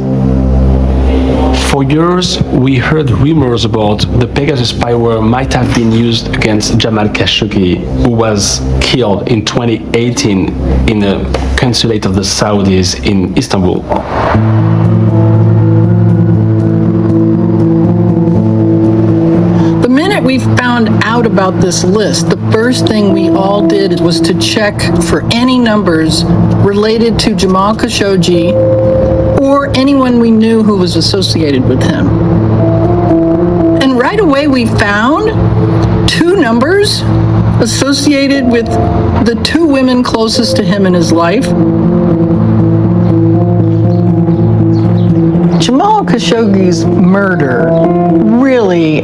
[1.70, 7.08] For years, we heard rumors about the Pegasus spyware might have been used against Jamal
[7.08, 10.48] Khashoggi, who was killed in 2018
[10.88, 13.82] in a consulate of the Saudis in Istanbul.
[21.14, 25.60] Out about this list, the first thing we all did was to check for any
[25.60, 26.24] numbers
[26.64, 28.52] related to Jamal Khashoggi
[29.40, 32.08] or anyone we knew who was associated with him.
[33.80, 37.02] And right away we found two numbers
[37.62, 38.66] associated with
[39.24, 41.46] the two women closest to him in his life.
[45.74, 47.68] Jamal Khashoggi's murder
[48.40, 48.98] really,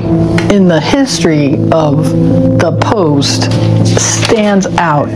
[0.54, 2.04] in the history of
[2.60, 3.50] the Post,
[4.00, 5.08] stands out.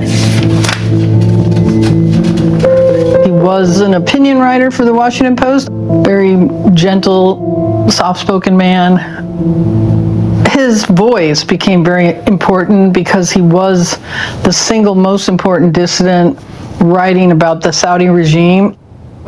[3.25, 5.69] He was an opinion writer for the Washington Post,
[6.05, 8.97] very gentle, soft spoken man.
[10.51, 13.97] His voice became very important because he was
[14.43, 16.37] the single most important dissident
[16.81, 18.77] writing about the Saudi regime.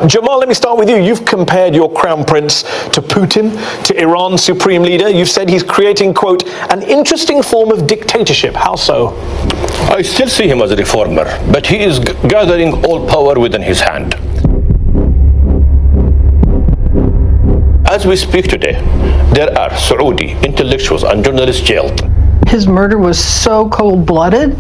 [0.05, 0.97] Jamal, let me start with you.
[0.97, 3.51] You've compared your crown prince to Putin,
[3.85, 5.09] to Iran's supreme leader.
[5.09, 8.55] You've said he's creating, quote, an interesting form of dictatorship.
[8.55, 9.17] How so?
[9.91, 13.63] I still see him as a reformer, but he is g- gathering all power within
[13.63, 14.15] his hand.
[17.89, 18.75] As we speak today,
[19.33, 22.03] there are Saudi intellectuals and journalists jailed.
[22.49, 24.57] His murder was so cold blooded,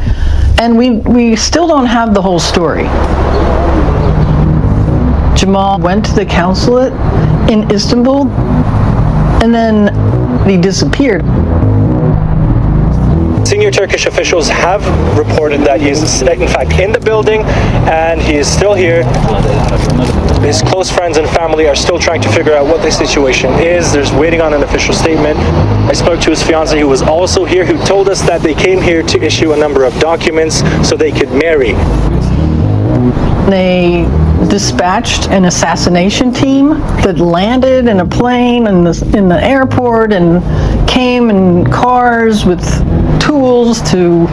[0.59, 2.87] and we, we still don't have the whole story.
[5.37, 6.93] Jamal went to the consulate
[7.51, 8.29] in Istanbul,
[9.43, 11.23] and then he disappeared.
[13.47, 14.83] Senior Turkish officials have
[15.17, 17.43] reported that he is in fact in the building
[17.87, 19.05] and he is still here.
[20.43, 23.93] His close friends and family are still trying to figure out what the situation is.
[23.93, 25.39] There's waiting on an official statement.
[25.39, 28.83] I spoke to his fiance who was also here who told us that they came
[28.83, 31.73] here to issue a number of documents so they could marry.
[33.49, 34.07] They
[34.49, 36.71] dispatched an assassination team
[37.03, 40.43] that landed in a plane in the, in the airport and
[40.89, 42.63] came in cars with
[43.21, 44.27] tools to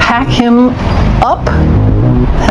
[0.00, 0.70] hack him
[1.22, 1.46] up,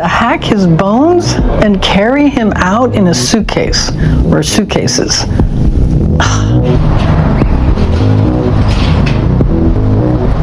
[0.04, 1.34] hack his bones,
[1.64, 3.92] and carry him out in a suitcase
[4.26, 5.26] or suitcases.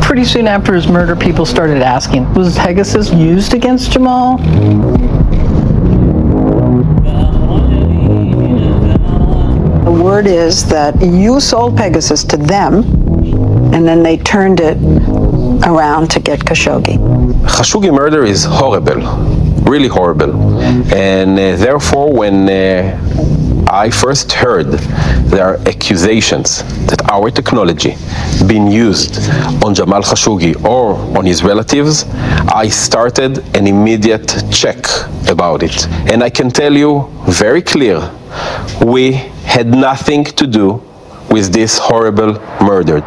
[0.02, 4.38] Pretty soon after his murder, people started asking, was Pegasus used against Jamal?
[10.16, 12.72] Word is that you sold Pegasus to them,
[13.74, 14.78] and then they turned it
[15.70, 16.96] around to get Khashoggi.
[17.56, 19.00] Khashoggi murder is horrible,
[19.70, 20.32] really horrible.
[20.94, 24.68] And uh, therefore, when uh, I first heard
[25.32, 27.94] there are accusations that our technology
[28.46, 29.14] being used
[29.62, 32.04] on Jamal Khashoggi or on his relatives,
[32.64, 34.80] I started an immediate check
[35.28, 35.86] about it.
[36.10, 36.92] And I can tell you
[37.28, 37.98] very clear,
[38.82, 40.82] we had nothing to do
[41.30, 43.02] with this horrible murder.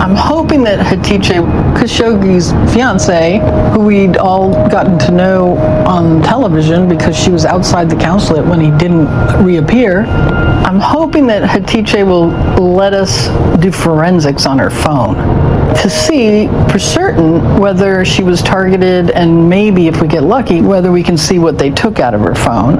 [0.00, 1.42] I'm hoping that Hatice
[1.74, 3.40] Khashoggi's fiance,
[3.72, 5.56] who we'd all gotten to know
[5.86, 9.08] on television because she was outside the consulate when he didn't
[9.44, 12.28] reappear, I'm hoping that Hatice will
[12.72, 19.10] let us do forensics on her phone to see for certain whether she was targeted
[19.10, 22.20] and maybe if we get lucky, whether we can see what they took out of
[22.20, 22.76] her phone.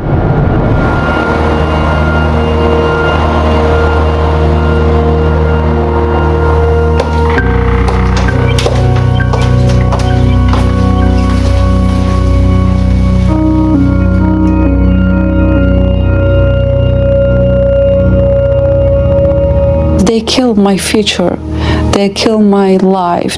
[20.05, 21.39] They killed my future.
[21.99, 23.37] They killed my life.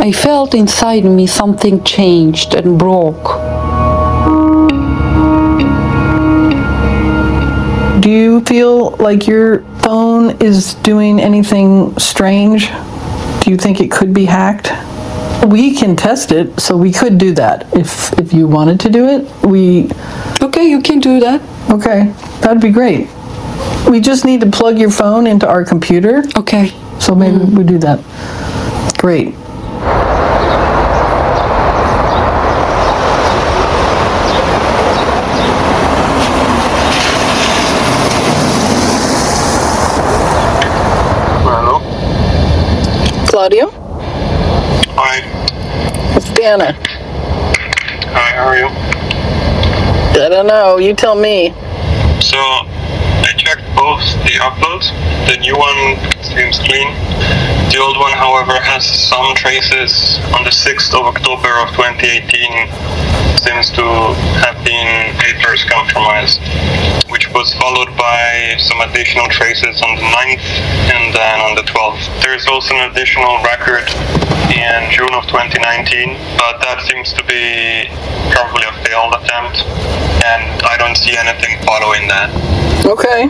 [0.00, 3.36] I felt inside me something changed and broke.
[8.00, 12.70] Do you feel like your phone is doing anything strange?
[13.42, 14.72] Do you think it could be hacked?
[15.46, 19.06] We can test it, so we could do that if if you wanted to do
[19.10, 19.28] it.
[19.44, 19.90] We
[20.40, 21.42] Okay, you can do that.
[21.68, 23.08] Okay, that'd be great.
[23.90, 26.22] We just need to plug your phone into our computer.
[26.38, 26.68] Okay.
[27.00, 27.56] So maybe mm-hmm.
[27.56, 27.98] we do that.
[28.98, 29.34] Great.
[41.42, 41.80] Hello.
[43.26, 43.70] Claudio?
[44.94, 45.22] Hi.
[46.16, 46.74] It's Dana.
[48.12, 48.68] Hi, how are you?
[50.22, 50.76] I don't know.
[50.78, 51.50] You tell me.
[52.20, 52.69] So, I checked
[53.74, 54.90] both the uploads.
[55.26, 56.88] The new one seems clean.
[57.70, 63.09] The old one, however, has some traces on the 6th of October of 2018.
[63.36, 63.84] Seems to
[64.42, 66.40] have been papers compromised,
[67.10, 70.46] which was followed by some additional traces on the 9th
[70.94, 72.22] and then on the 12th.
[72.22, 73.88] There's also an additional record
[74.50, 77.86] in June of 2019, but that seems to be
[78.34, 79.62] probably a failed attempt,
[80.26, 82.30] and I don't see anything following that.
[82.84, 83.28] Okay.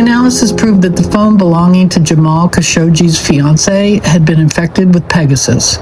[0.00, 5.76] Analysis proved that the phone belonging to Jamal Khashoggi's fiance had been infected with Pegasus.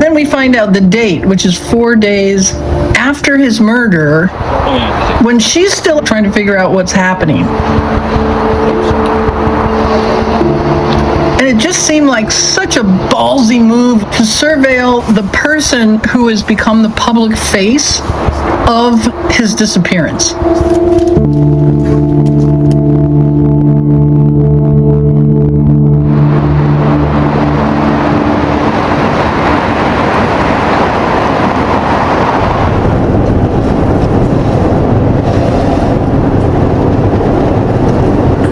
[0.00, 2.52] Then we find out the date, which is four days
[2.96, 4.28] after his murder,
[5.22, 7.44] when she's still trying to figure out what's happening.
[11.38, 16.42] And it just seemed like such a ballsy move to surveil the person who has
[16.42, 18.00] become the public face
[18.66, 20.34] of his disappearance.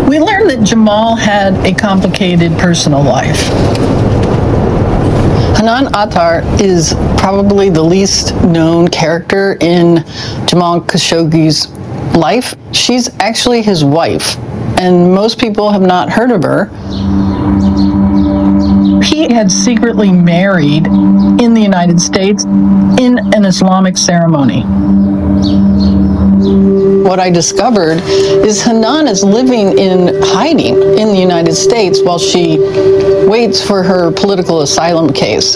[0.08, 3.42] We learned that Jamal had a complicated personal life.
[5.54, 10.02] Hanan Attar is probably the least known character in
[10.46, 11.68] Jamal Khashoggi's
[12.16, 12.54] life.
[12.72, 14.38] She's actually his wife,
[14.80, 16.70] and most people have not heard of her.
[19.02, 24.64] He had secretly married in the United States in an Islamic ceremony.
[27.02, 28.00] What I discovered
[28.46, 32.58] is Hanan is living in hiding in the United States while she
[33.26, 35.54] waits for her political asylum case.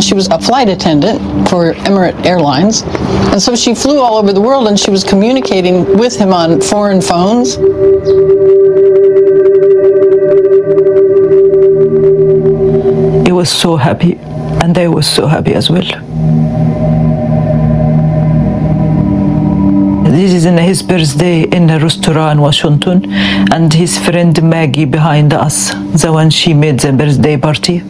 [0.00, 4.40] She was a flight attendant for Emirate Airlines, and so she flew all over the
[4.40, 7.56] world and she was communicating with him on foreign phones.
[13.42, 14.16] Was so happy,
[14.62, 15.88] and I was so happy as well.
[20.16, 23.12] This is in his birthday in a restaurant in Washington,
[23.52, 25.56] and his friend Maggie behind us,
[26.02, 27.82] the one she made the birthday party.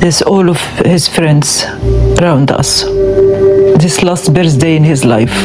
[0.00, 0.60] There's all of
[0.94, 1.62] his friends
[2.20, 2.82] around us.
[3.84, 5.36] This last birthday in his life.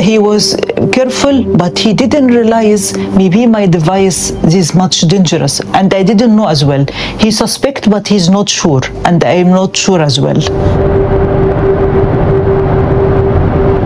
[0.00, 0.56] He was
[0.90, 6.48] careful, but he didn't realize maybe my device is much dangerous, and I didn't know
[6.48, 6.84] as well.
[7.18, 10.40] He suspect, but he's not sure, and I'm not sure as well.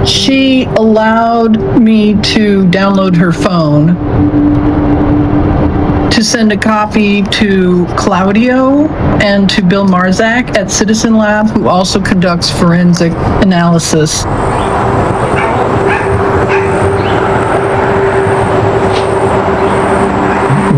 [0.06, 3.86] She allowed me to download her phone
[6.10, 8.86] to send a copy to Claudio
[9.20, 14.24] and to Bill Marczak at Citizen Lab, who also conducts forensic analysis.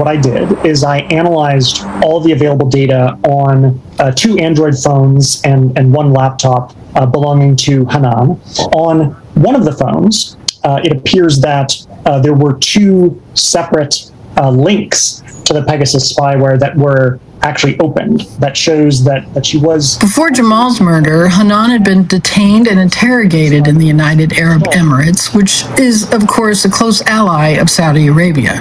[0.09, 5.76] I did is I analyzed all the available data on uh, two Android phones and,
[5.78, 8.40] and one laptop uh, belonging to Hanan.
[8.72, 14.51] On one of the phones, uh, it appears that uh, there were two separate uh,
[14.51, 19.97] links to the Pegasus spyware that were actually opened that shows that, that she was
[19.99, 25.64] Before Jamal's murder, Hanan had been detained and interrogated in the United Arab Emirates, which
[25.78, 28.55] is, of course, a close ally of Saudi Arabia.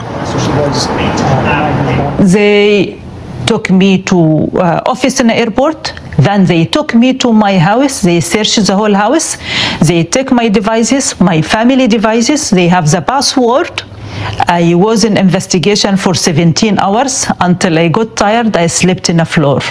[2.20, 3.02] They
[3.46, 5.94] took me to uh, office in the airport.
[6.20, 8.02] Then they took me to my house.
[8.02, 9.38] They searched the whole house.
[9.86, 12.50] They take my devices, my family devices.
[12.50, 13.84] They have the password.
[14.50, 18.56] I was in investigation for 17 hours until I got tired.
[18.56, 19.62] I slept in the floor.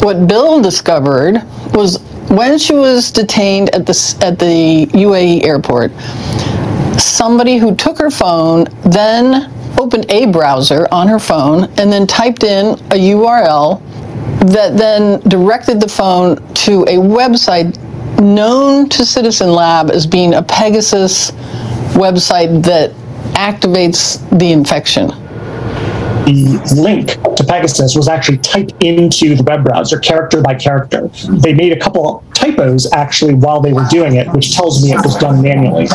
[0.00, 1.42] What Bill discovered
[1.74, 5.92] was when she was detained at the at the UAE airport,
[6.98, 12.44] somebody who took her phone then opened a browser on her phone and then typed
[12.44, 13.82] in a URL
[14.52, 17.76] that then directed the phone to a website
[18.20, 21.32] known to Citizen Lab as being a Pegasus
[21.92, 22.92] website that
[23.34, 25.08] activates the infection.
[26.26, 31.08] the link to Pegasus was actually typed into the web browser, character by character.
[31.28, 35.04] They made a couple typos actually while they were doing it, which tells me it
[35.04, 35.86] was done manually.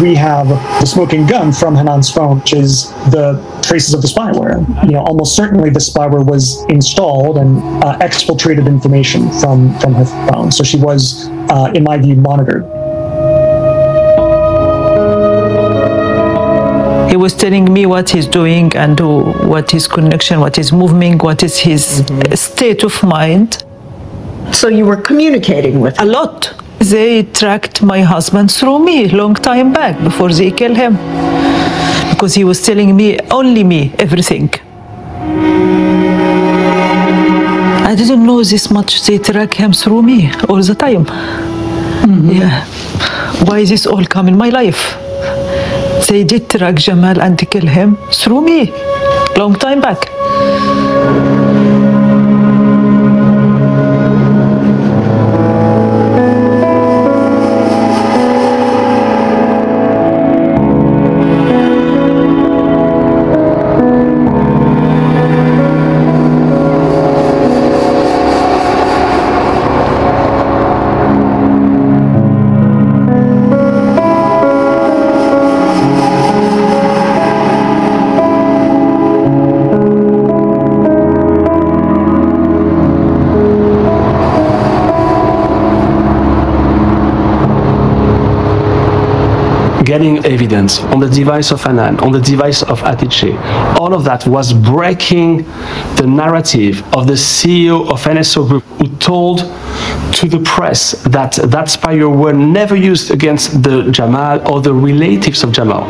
[0.00, 4.58] We have the smoking gun from Hanan's phone, which is the traces of the spyware.
[4.86, 10.06] You know, almost certainly the spyware was installed and uh, exfiltrated information from from her
[10.06, 10.52] phone.
[10.52, 12.64] So she was, uh, in my view, monitored.
[17.10, 21.42] He was telling me what he's doing and what his connection, what his movement, what
[21.42, 23.64] is his state of mind.
[24.52, 26.54] So you were communicating with a lot.
[26.80, 30.94] They tracked my husband through me long time back before they kill him
[32.10, 34.50] because he was telling me only me everything.
[37.90, 39.04] I didn't know this much.
[39.06, 41.04] They track him through me all the time.
[41.04, 42.30] Mm-hmm.
[42.30, 42.64] Yeah.
[43.44, 44.96] Why this all come in my life?
[46.08, 48.72] They did track Jamal and kill him through me
[49.36, 51.39] long time back.
[90.78, 93.34] On the device of Anan, on the device of Atiche,
[93.80, 95.44] all of that was breaking
[95.96, 99.38] the narrative of the CEO of NSO Group who told
[100.14, 105.42] to the press that that spyware were never used against the Jamal or the relatives
[105.42, 105.84] of Jamal.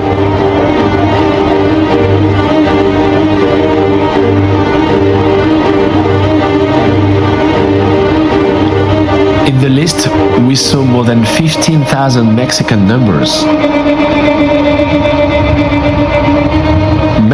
[9.46, 10.08] In the list,
[10.48, 13.44] we saw more than 15,000 Mexican numbers.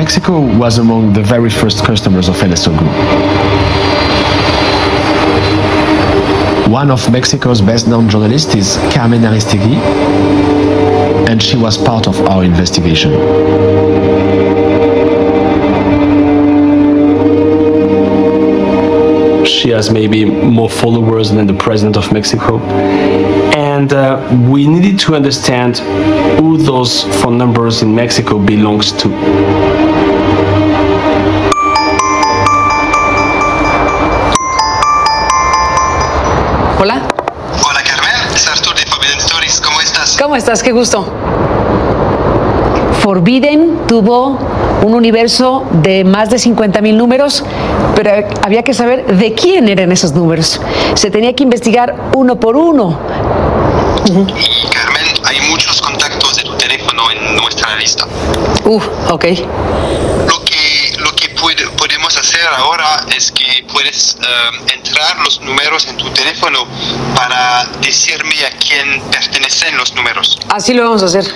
[0.06, 2.92] Mexico was among the very first customers of NSO Group.
[6.70, 9.74] One of Mexico's best known journalists is Carmen Aristegui,
[11.28, 13.10] and she was part of our investigation.
[19.44, 22.60] She has maybe more followers than the president of Mexico.
[23.56, 25.78] And uh, we needed to understand
[26.38, 29.75] who those phone numbers in Mexico belongs to.
[36.78, 37.02] Hola.
[37.64, 39.60] Hola Carmen, es Artur de Forbidden Stories.
[39.60, 40.16] ¿Cómo estás?
[40.20, 40.62] ¿Cómo estás?
[40.62, 41.06] Qué gusto.
[43.00, 44.38] Forbidden tuvo
[44.82, 47.44] un universo de más de 50 mil números,
[47.94, 48.10] pero
[48.42, 50.60] había que saber de quién eran esos números.
[50.94, 52.98] Se tenía que investigar uno por uno.
[54.72, 58.06] Carmen, hay muchos contactos de tu teléfono en nuestra lista.
[58.64, 59.24] Uh, ok.
[60.28, 64.72] Lo que, lo que puede- podemos hacer ahora es que puedes eh,
[65.22, 66.66] los números en tu teléfono
[67.14, 70.38] para decirme a quién pertenecen los números.
[70.48, 71.26] Así lo vamos a hacer.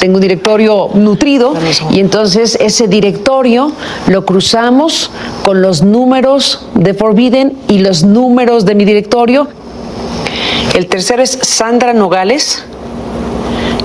[0.00, 1.54] Tengo un directorio nutrido
[1.90, 3.72] y entonces ese directorio
[4.06, 5.10] lo cruzamos
[5.42, 9.48] con los números de Forbidden y los números de mi directorio.
[10.74, 12.64] El tercero es Sandra Nogales,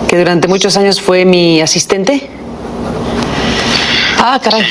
[0.09, 2.29] que durante muchos años fue mi asistente.
[4.21, 4.65] Ah, caray.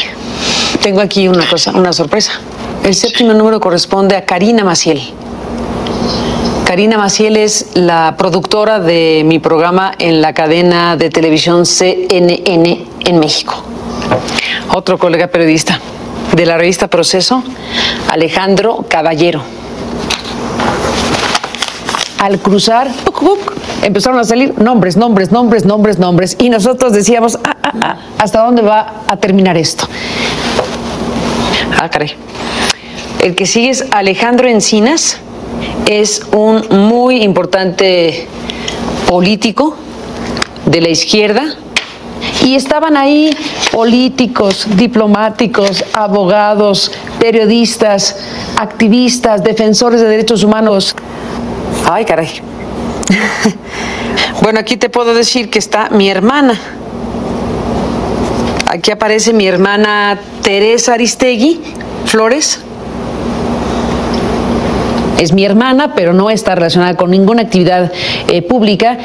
[0.83, 2.33] Tengo aquí una cosa, una sorpresa.
[2.85, 5.01] El séptimo número corresponde a Karina Maciel.
[6.67, 13.19] Karina Maciel es la productora de mi programa en la cadena de televisión CNN en
[13.19, 13.63] México.
[14.75, 15.81] Otro colega periodista
[16.37, 17.43] de la revista Proceso,
[18.11, 19.41] Alejandro Caballero.
[22.19, 23.39] Al cruzar, ¡puc, puc!
[23.83, 26.37] empezaron a salir nombres, nombres, nombres, nombres, nombres.
[26.41, 29.87] Y nosotros decíamos, "Ah, ah, ah, ¿hasta dónde va a terminar esto?
[31.81, 32.11] Ah, caray.
[33.23, 35.19] El que sigue es Alejandro Encinas.
[35.87, 38.27] Es un muy importante
[39.09, 39.77] político
[40.67, 41.43] de la izquierda.
[42.45, 43.31] Y estaban ahí
[43.73, 48.17] políticos, diplomáticos, abogados, periodistas,
[48.57, 50.95] activistas, defensores de derechos humanos.
[51.91, 52.29] Ay, caray.
[54.43, 56.55] Bueno, aquí te puedo decir que está mi hermana.
[58.71, 61.61] Aquí aparece mi hermana Teresa Aristegui
[62.07, 62.61] Flores.
[65.19, 67.91] Es mi hermana, pero no está relacionada con ninguna actividad
[68.29, 68.97] eh, pública.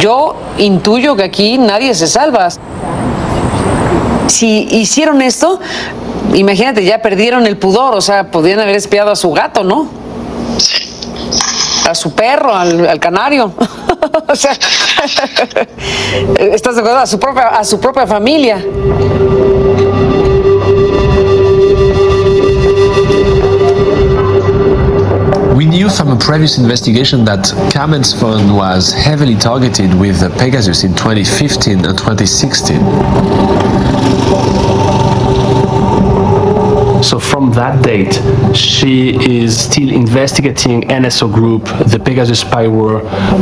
[0.00, 2.48] Yo intuyo que aquí nadie se salva.
[4.26, 5.60] Si hicieron esto,
[6.34, 9.88] imagínate, ya perdieron el pudor, o sea, podrían haber espiado a su gato, ¿no?
[11.88, 13.52] A su perro, al, al canario.
[14.28, 14.52] o sea,
[16.38, 16.98] ¿estás de acuerdo?
[16.98, 18.64] A su propia, a su propia familia.
[25.56, 30.94] We knew from a previous investigation that Carmen's phone was heavily targeted with Pegasus in
[30.94, 34.79] 2015 and 2016.
[37.02, 38.20] So from that date,
[38.54, 43.00] she is still investigating NSO Group, the Pegasus spyware,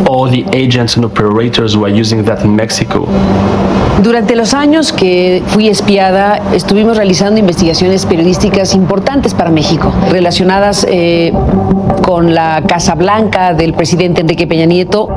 [0.09, 3.07] all the agents and operators who are using that in Mexico.
[4.03, 11.33] Durante los años que fui espiada, estuvimos realizando investigaciones periodísticas importantes para México, relacionadas eh,
[12.03, 15.09] con la Casa Blanca del presidente Enrique Peña Nieto.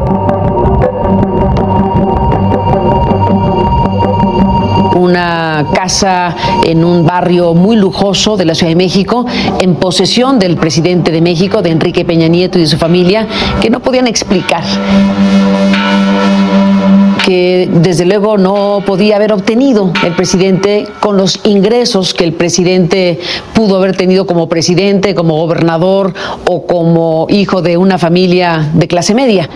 [4.95, 9.25] Una casa en un barrio muy lujoso de la Ciudad de México,
[9.59, 13.27] en posesión del presidente de México, de Enrique Peña Nieto y de su familia,
[13.61, 14.63] que no podían explicar
[17.25, 23.19] que desde luego no podía haber obtenido el presidente con los ingresos que el presidente
[23.53, 26.13] pudo haber tenido como presidente, como gobernador
[26.45, 29.49] o como hijo de una familia de clase media.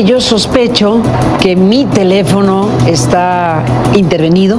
[0.00, 1.00] Yo sospecho
[1.40, 3.62] que mi teléfono está
[3.94, 4.58] intervenido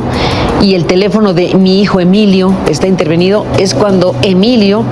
[0.61, 4.83] y el teléfono de mi hijo Emilio está intervenido es cuando Emilio,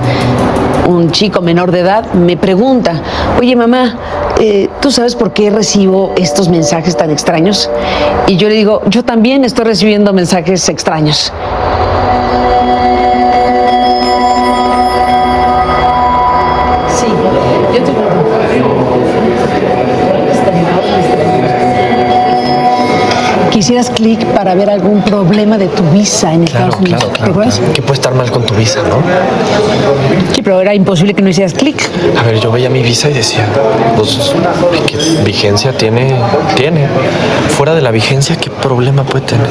[0.88, 3.00] un chico menor de edad, me pregunta,
[3.38, 3.96] oye mamá,
[4.40, 7.70] eh, ¿tú sabes por qué recibo estos mensajes tan extraños?
[8.26, 11.32] Y yo le digo, yo también estoy recibiendo mensajes extraños.
[23.62, 26.98] Quisieras clic para ver algún problema de tu visa en Claro, Estados Unidos.
[26.98, 27.30] claro, ¿Te claro.
[27.32, 27.58] acuerdas?
[27.58, 27.72] claro.
[27.74, 28.96] ¿Qué puede estar mal con tu visa, no?
[30.34, 31.80] Sí, pero era imposible que no hicieras clic.
[32.18, 33.46] A ver, yo veía mi visa y decía,
[33.96, 34.18] pues,
[34.88, 36.12] ¿qué vigencia tiene?
[36.56, 36.88] Tiene.
[37.56, 39.46] Fuera de la vigencia, ¿qué problema puede tener?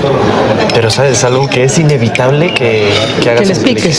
[0.73, 1.13] Pero, ¿sabes?
[1.13, 2.89] Es algo que es inevitable que,
[3.23, 3.95] que hagas Que les clic.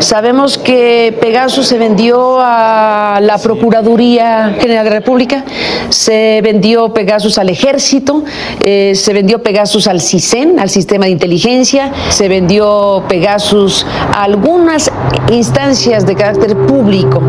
[0.00, 5.44] Sabemos que Pegasus se vendió a la Procuraduría General de la República,
[5.90, 8.24] se vendió Pegasus al Ejército,
[8.64, 14.90] eh, se vendió Pegasus al CISEN, al Sistema de Inteligencia, se vendió Pegasus a algunas
[15.30, 17.20] instancias de carácter público.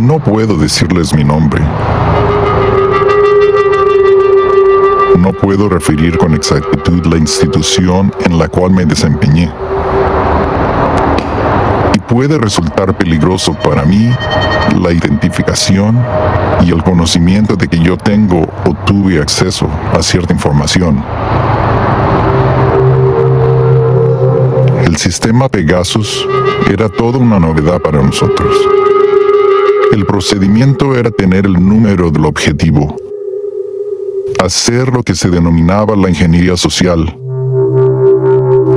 [0.00, 1.62] No puedo decirles mi nombre.
[5.18, 9.50] No puedo referir con exactitud la institución en la cual me desempeñé.
[11.94, 14.10] Y puede resultar peligroso para mí
[14.80, 16.02] la identificación
[16.64, 21.02] y el conocimiento de que yo tengo o tuve acceso a cierta información.
[24.84, 26.26] El sistema Pegasus
[26.70, 28.54] era toda una novedad para nosotros.
[29.92, 32.96] El procedimiento era tener el número del objetivo,
[34.40, 37.16] hacer lo que se denominaba la ingeniería social,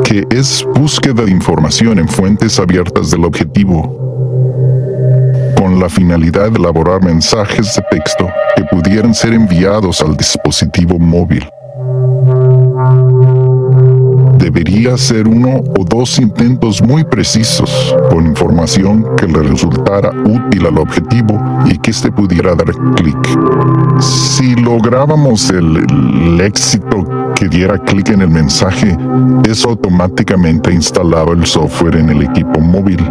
[0.04, 4.04] que es búsqueda de información en fuentes abiertas del objetivo,
[5.58, 11.48] con la finalidad de elaborar mensajes de texto que pudieran ser enviados al dispositivo móvil.
[14.56, 20.78] Debería ser uno o dos intentos muy precisos con información que le resultara útil al
[20.78, 23.18] objetivo y que éste pudiera dar clic.
[24.00, 28.98] Si lográbamos el, el éxito que diera clic en el mensaje,
[29.46, 33.06] eso automáticamente instalaba el software en el equipo móvil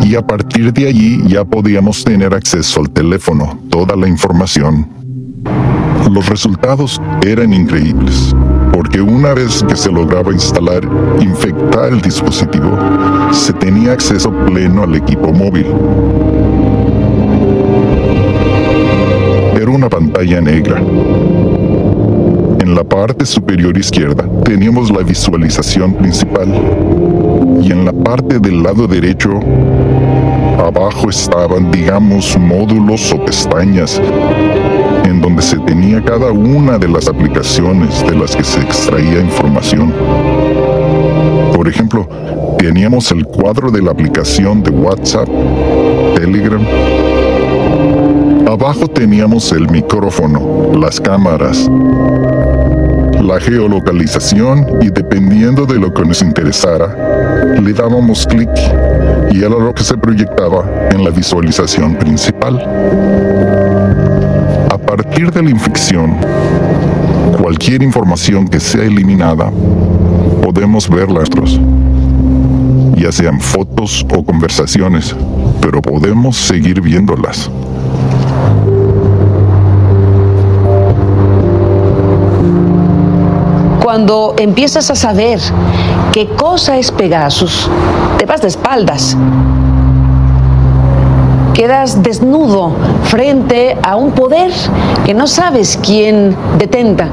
[0.00, 5.03] y a partir de allí ya podíamos tener acceso al teléfono, toda la información.
[6.10, 8.34] Los resultados eran increíbles,
[8.72, 10.82] porque una vez que se lograba instalar,
[11.20, 12.70] infectar el dispositivo,
[13.32, 15.66] se tenía acceso pleno al equipo móvil.
[19.56, 20.78] Era una pantalla negra.
[22.60, 26.48] En la parte superior izquierda teníamos la visualización principal
[27.62, 29.40] y en la parte del lado derecho
[30.58, 34.00] abajo estaban, digamos, módulos o pestañas
[35.04, 39.92] en donde se tenía cada una de las aplicaciones de las que se extraía información.
[41.54, 42.08] Por ejemplo,
[42.58, 45.28] teníamos el cuadro de la aplicación de WhatsApp,
[46.16, 46.64] Telegram.
[48.46, 51.70] Abajo teníamos el micrófono, las cámaras,
[53.22, 56.94] la geolocalización y dependiendo de lo que nos interesara,
[57.60, 58.50] le dábamos clic
[59.30, 63.53] y era lo que se proyectaba en la visualización principal.
[64.94, 66.16] A partir de la infección,
[67.42, 69.50] cualquier información que sea eliminada,
[70.40, 71.60] podemos verla nosotros,
[72.94, 75.16] ya sean fotos o conversaciones,
[75.60, 77.50] pero podemos seguir viéndolas.
[83.82, 85.40] Cuando empiezas a saber
[86.12, 87.68] qué cosa es Pegasus,
[88.16, 89.16] te vas de espaldas.
[91.54, 92.72] Quedas desnudo
[93.04, 94.50] frente a un poder
[95.04, 97.08] que no sabes quién detenta.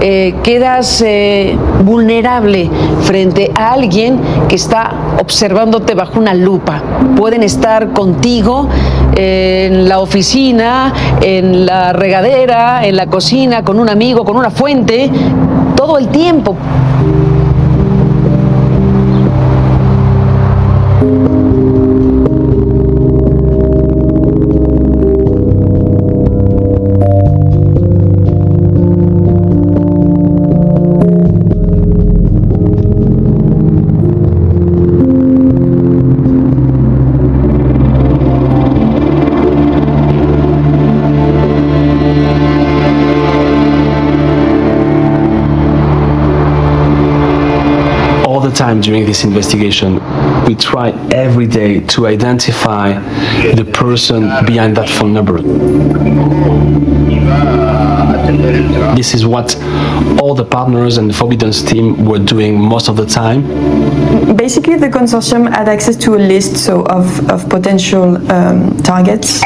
[0.00, 2.70] Eh, quedas eh, vulnerable
[3.02, 6.80] frente a alguien que está observándote bajo una lupa.
[7.16, 8.68] Pueden estar contigo
[9.16, 15.10] en la oficina, en la regadera, en la cocina, con un amigo, con una fuente,
[15.74, 16.56] todo el tiempo.
[48.60, 49.94] Time during this investigation,
[50.44, 52.92] we try every day to identify
[53.54, 55.40] the person behind that phone number.
[58.94, 59.56] This is what
[60.30, 63.40] all the partners and the Forbiddance team were doing most of the time.
[64.36, 69.42] Basically, the consortium had access to a list so of, of potential um, targets.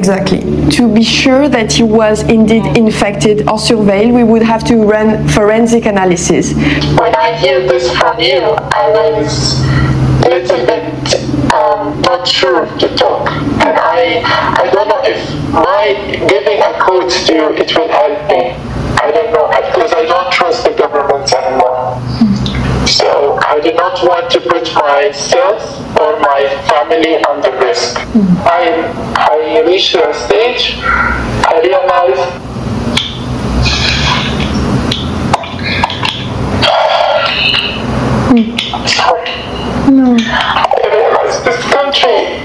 [0.00, 0.40] Exactly.
[0.76, 5.28] To be sure that he was indeed infected or surveilled, we would have to run
[5.28, 6.54] forensic analysis.
[6.98, 9.60] When I hear this from you, I was
[10.24, 10.84] a little bit
[11.52, 13.30] um, not sure to talk.
[13.30, 14.22] And I,
[14.60, 15.20] I don't know if
[15.52, 15.94] my
[16.28, 18.03] giving a code to you, it will help
[24.64, 25.62] put myself
[26.00, 27.96] or my family under risk.
[28.46, 32.40] I, I reached a stage, I realized
[38.88, 39.30] Sorry.
[39.90, 40.16] No.
[40.18, 42.40] I realized this country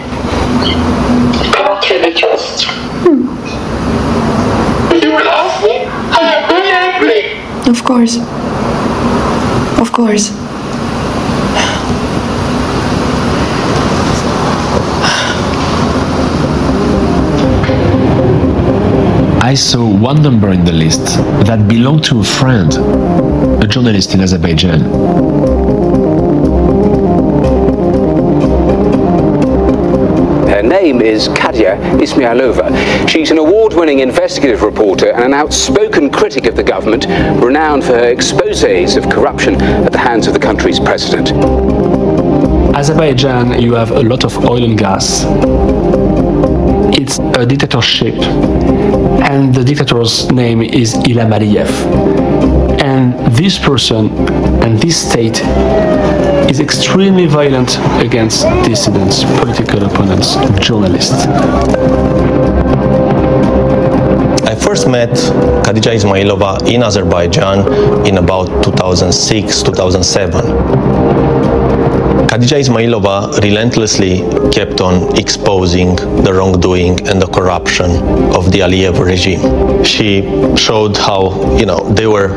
[1.51, 2.67] cannot really trust.
[4.91, 7.72] If you will ask me, I am very angry.
[7.72, 8.17] Of course.
[9.80, 10.48] Of course.
[19.49, 21.05] I saw one number in the list
[21.47, 22.71] that belonged to a friend,
[23.63, 24.81] a journalist in Azerbaijan.
[30.47, 33.09] Her name is Khadija Ismailova.
[33.09, 37.07] She's an award winning investigative reporter and an outspoken critic of the government,
[37.43, 41.31] renowned for her exposes of corruption at the hands of the country's president.
[42.75, 45.25] Azerbaijan, you have a lot of oil and gas.
[47.01, 48.13] It's a dictatorship,
[49.22, 51.70] and the dictator's name is Ilham Aliyev.
[52.82, 54.09] And this person
[54.63, 55.41] and this state
[56.49, 61.26] is extremely violent against dissidents, political opponents, journalists.
[64.45, 65.11] I first met
[65.65, 70.88] Khadija Ismailova in Azerbaijan in about 2006 2007.
[72.30, 74.19] Khadija Ismailova relentlessly
[74.51, 77.89] kept on exposing the wrongdoing and the corruption
[78.38, 79.84] of the Aliyev regime.
[79.84, 80.21] She
[80.55, 82.27] showed how, you know, they were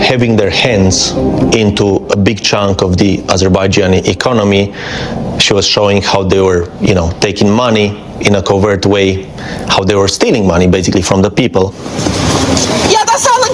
[0.00, 1.10] having their hands
[1.54, 4.72] into a big chunk of the Azerbaijani economy.
[5.38, 7.88] She was showing how they were, you know, taking money
[8.22, 9.24] in a covert way,
[9.68, 11.74] how they were stealing money basically from the people.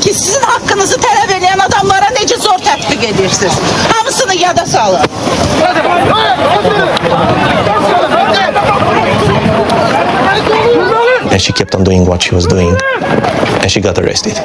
[0.09, 0.38] Ki sizin
[0.69, 3.53] hakkınızı talep eden adamlara nece zor tatbik edirsiniz.
[3.93, 5.01] Hamısını ya da salın.
[11.33, 12.77] And she kept on doing what she was doing.
[13.63, 14.37] And she got arrested.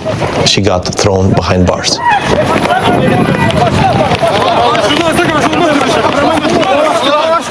[0.45, 1.99] She got thrown behind bars.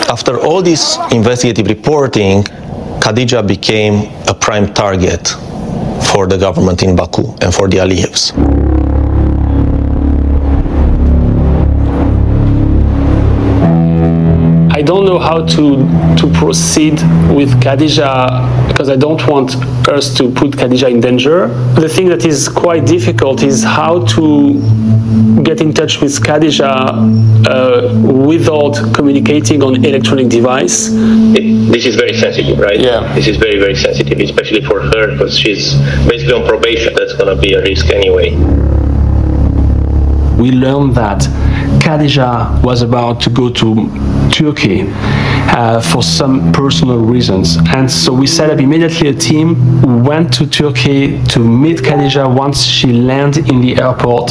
[0.08, 2.44] After all this investigative reporting,
[3.00, 3.94] Khadija became
[4.28, 5.36] a prime target
[6.12, 8.51] for the government in Baku and for the Aliyevs.
[15.22, 15.64] How to
[16.20, 16.94] to proceed
[17.38, 19.54] with Khadija because I don't want
[19.88, 21.48] us to put Khadija in danger.
[21.74, 24.24] The thing that is quite difficult is how to
[25.42, 26.72] get in touch with Khadija
[27.46, 30.88] uh, without communicating on electronic device.
[30.90, 32.80] This is very sensitive, right?
[32.80, 33.14] Yeah.
[33.14, 35.74] This is very, very sensitive, especially for her because she's
[36.08, 36.94] basically on probation.
[36.94, 38.30] That's going to be a risk anyway.
[40.42, 41.22] We learned that
[41.82, 43.74] Khadija was about to go to
[44.30, 44.84] Turkey
[45.50, 47.56] uh, for some personal reasons.
[47.74, 52.32] And so we set up immediately a team who went to Turkey to meet Khadija
[52.32, 54.30] once she landed in the airport.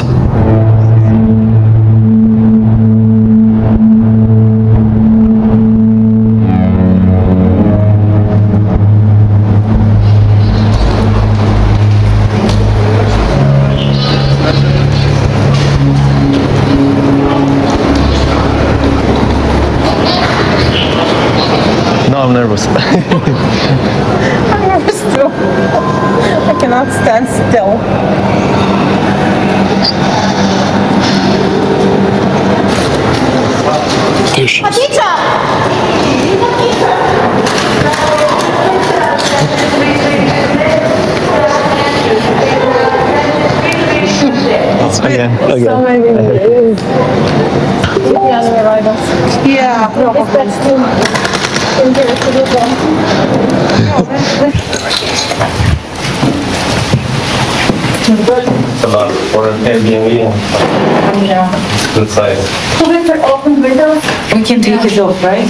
[64.82, 65.47] We can take it off, right?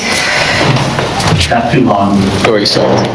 [1.49, 2.17] Not too long.
[2.43, 3.07] Very soft.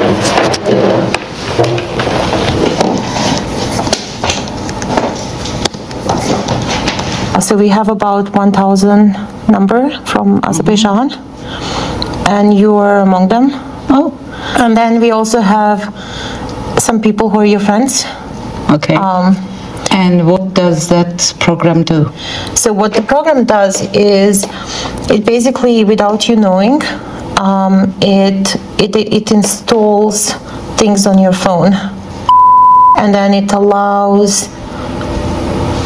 [7.42, 9.12] So we have about 1,000
[9.48, 11.12] number from Azerbaijan,
[12.28, 13.50] and you are among them.
[13.90, 14.12] Oh.
[14.58, 15.92] And then we also have
[16.78, 18.06] some people who are your friends.
[18.70, 18.94] Okay.
[18.94, 19.36] Um,
[19.90, 22.11] and what does that program do?
[22.54, 24.44] So what the program does is,
[25.14, 26.82] it basically, without you knowing,
[27.38, 30.32] um, it, it it installs
[30.80, 31.72] things on your phone,
[32.98, 34.48] and then it allows.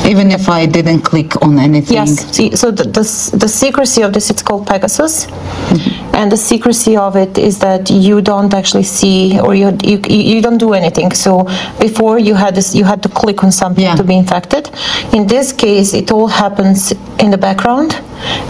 [0.07, 1.95] Even if I didn't click on anything?
[1.95, 2.35] Yes.
[2.35, 3.05] See, so the, the
[3.37, 6.17] the secrecy of this it's called Pegasus, mm-hmm.
[6.17, 10.43] and the secrecy of it is that you don't actually see or you you, you
[10.43, 11.13] don't do anything.
[11.13, 11.45] So
[11.79, 14.71] before you had this, you had to click on something to be infected.
[15.13, 17.95] In this case, it all happens in the background,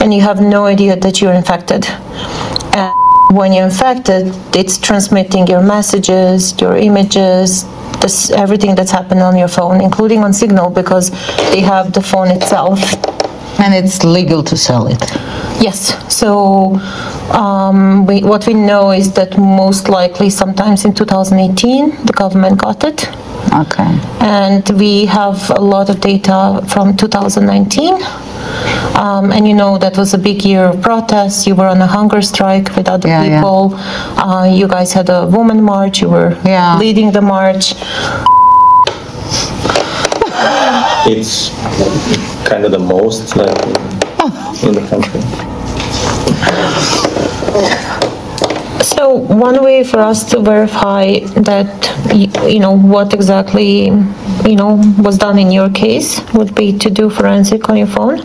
[0.00, 1.86] and you have no idea that you're infected.
[2.74, 2.92] And
[3.36, 7.64] when you're infected, it's transmitting your messages, your images,
[8.00, 11.10] this, everything that's happened on your phone, including on Signal, because
[11.52, 12.80] they have the phone itself.
[13.58, 15.00] And it's legal to sell it?
[15.60, 15.94] Yes.
[16.14, 16.76] So
[17.32, 22.84] um, we, what we know is that most likely, sometimes in 2018, the government got
[22.84, 23.08] it.
[23.52, 24.09] Okay.
[24.20, 27.94] And we have a lot of data from 2019.
[28.96, 31.46] Um, and you know that was a big year of protests.
[31.46, 33.38] You were on a hunger strike with other Yeah, yeah.
[33.40, 33.74] people.
[34.18, 36.02] Uh, you guys had a woman march.
[36.02, 36.76] You were yeah.
[36.78, 37.74] leading the march.
[41.06, 41.48] It's
[42.48, 43.56] kind of the most like
[44.62, 45.20] in the country.
[49.00, 51.72] So one way for us to verify that,
[52.12, 53.84] y- you know, what exactly,
[54.44, 58.18] you know, was done in your case would be to do forensic on your phone?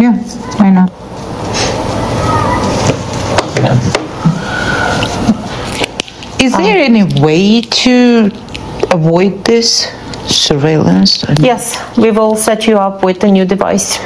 [0.00, 0.16] Yeah,
[0.56, 0.90] why not?
[6.40, 8.30] Is there any way to
[8.90, 9.88] avoid this
[10.28, 11.24] surveillance?
[11.40, 13.98] Yes, we will set you up with a new device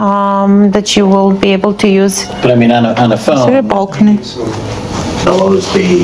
[0.00, 2.26] um, that you will be able to use.
[2.40, 3.38] But I mean, on a, on a phone.
[3.38, 4.18] Is there a balcony?
[5.28, 6.00] There'll always be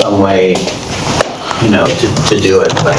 [0.00, 0.52] some way,
[1.62, 2.96] you know, to, to do it, but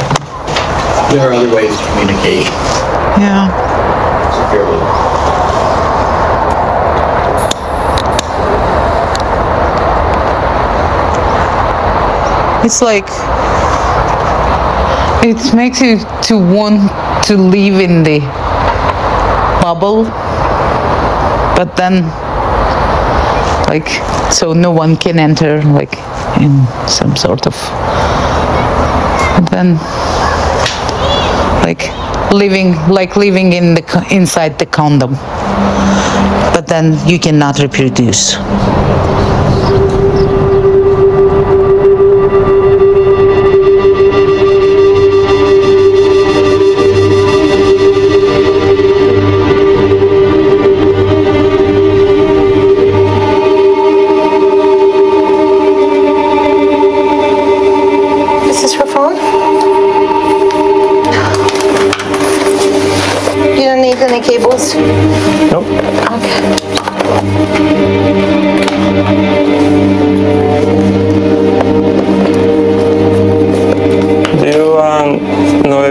[1.12, 2.45] there are other ways to communicate
[3.18, 3.50] Yeah.
[4.45, 4.78] securely.
[12.64, 13.08] It's like
[15.26, 15.97] it makes you
[16.30, 16.91] to want
[17.26, 18.20] to live in the
[19.64, 20.04] bubble,
[21.56, 22.04] but then
[23.68, 23.88] like
[24.32, 25.93] so no one can enter like
[26.39, 27.55] in some sort of
[29.38, 29.75] and then
[31.63, 31.84] like
[32.32, 35.13] living like living in the inside the condom.
[36.53, 38.36] But then you cannot reproduce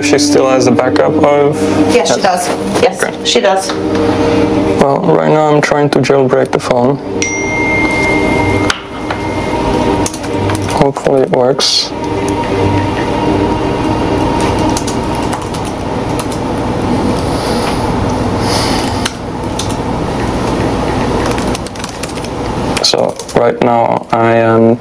[0.09, 1.55] she still has a backup of?
[1.95, 2.49] Yes, she does.
[2.83, 3.69] Yes, she does.
[4.81, 6.97] Well, right now I'm trying to jailbreak the phone.
[10.81, 11.91] Hopefully it works.
[22.83, 24.79] So right now I am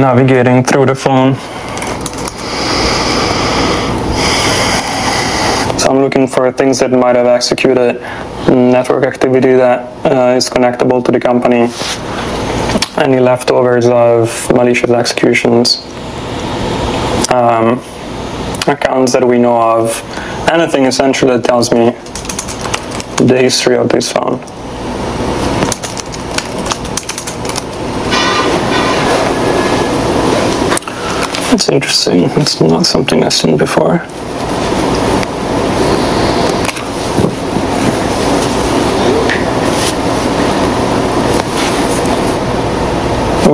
[0.00, 1.34] navigating through the phone.
[5.78, 8.00] So I'm looking for things that might have executed
[8.48, 11.68] network activity that uh, is connectable to the company.
[12.96, 15.84] Any leftovers of malicious executions.
[17.30, 17.82] Um,
[18.68, 20.00] accounts that we know of.
[20.50, 21.90] Anything essentially that tells me
[23.26, 24.51] the history of this phone.
[31.52, 32.30] It's interesting.
[32.40, 33.98] It's not something I've seen before.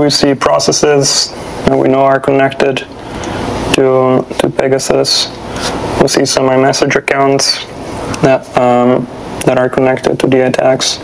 [0.00, 1.32] We see processes
[1.66, 2.76] that we know are connected
[3.74, 5.26] to, to Pegasus.
[6.00, 7.64] We see some iMessage accounts
[8.22, 9.06] that, um,
[9.44, 10.98] that are connected to the attacks.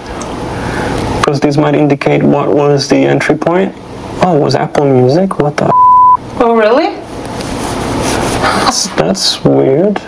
[1.18, 3.74] Because these might indicate what was the entry point.
[4.22, 5.40] Oh, was Apple Music?
[5.40, 5.83] What the?
[6.40, 6.96] Oh, really?
[8.42, 9.98] That's, that's weird.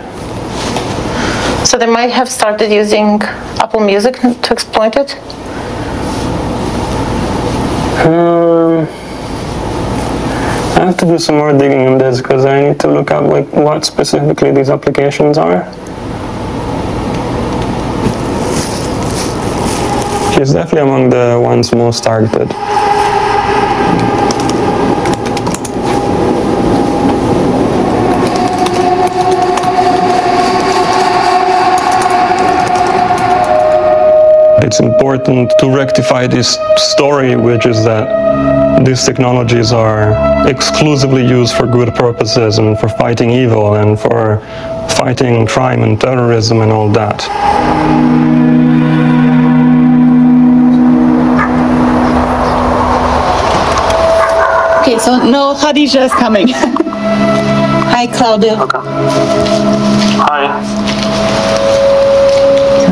[1.65, 3.21] So they might have started using
[3.59, 5.15] Apple Music to exploit it?
[8.05, 8.87] Um,
[10.77, 13.23] I have to do some more digging on this because I need to look up
[13.23, 15.65] like what specifically these applications are.
[20.33, 22.51] She's definitely among the ones most targeted.
[34.77, 40.13] It's important to rectify this story, which is that these technologies are
[40.47, 44.37] exclusively used for good purposes and for fighting evil and for
[44.87, 47.25] fighting crime and terrorism and all that.
[54.83, 56.49] Okay, so no, Khadija is coming.
[56.53, 58.67] Hi, Claudio.
[60.21, 60.76] Hi.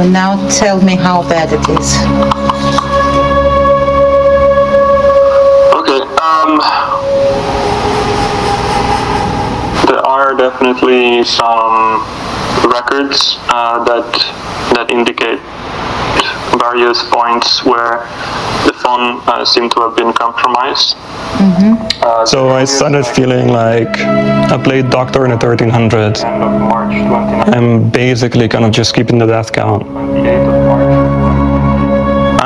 [0.04, 1.96] Now tell me how bad it is.
[5.74, 6.02] Okay.
[6.20, 6.60] Um,
[9.88, 12.04] there are definitely some
[12.70, 14.12] records uh, that
[14.76, 15.40] that indicate
[16.60, 18.06] various points where
[18.86, 20.96] phone uh, seemed to have been compromised.
[22.06, 23.94] Uh, So I started feeling like
[24.54, 26.20] I played Doctor in the 1300.
[27.56, 29.84] I'm basically kind of just keeping the death count.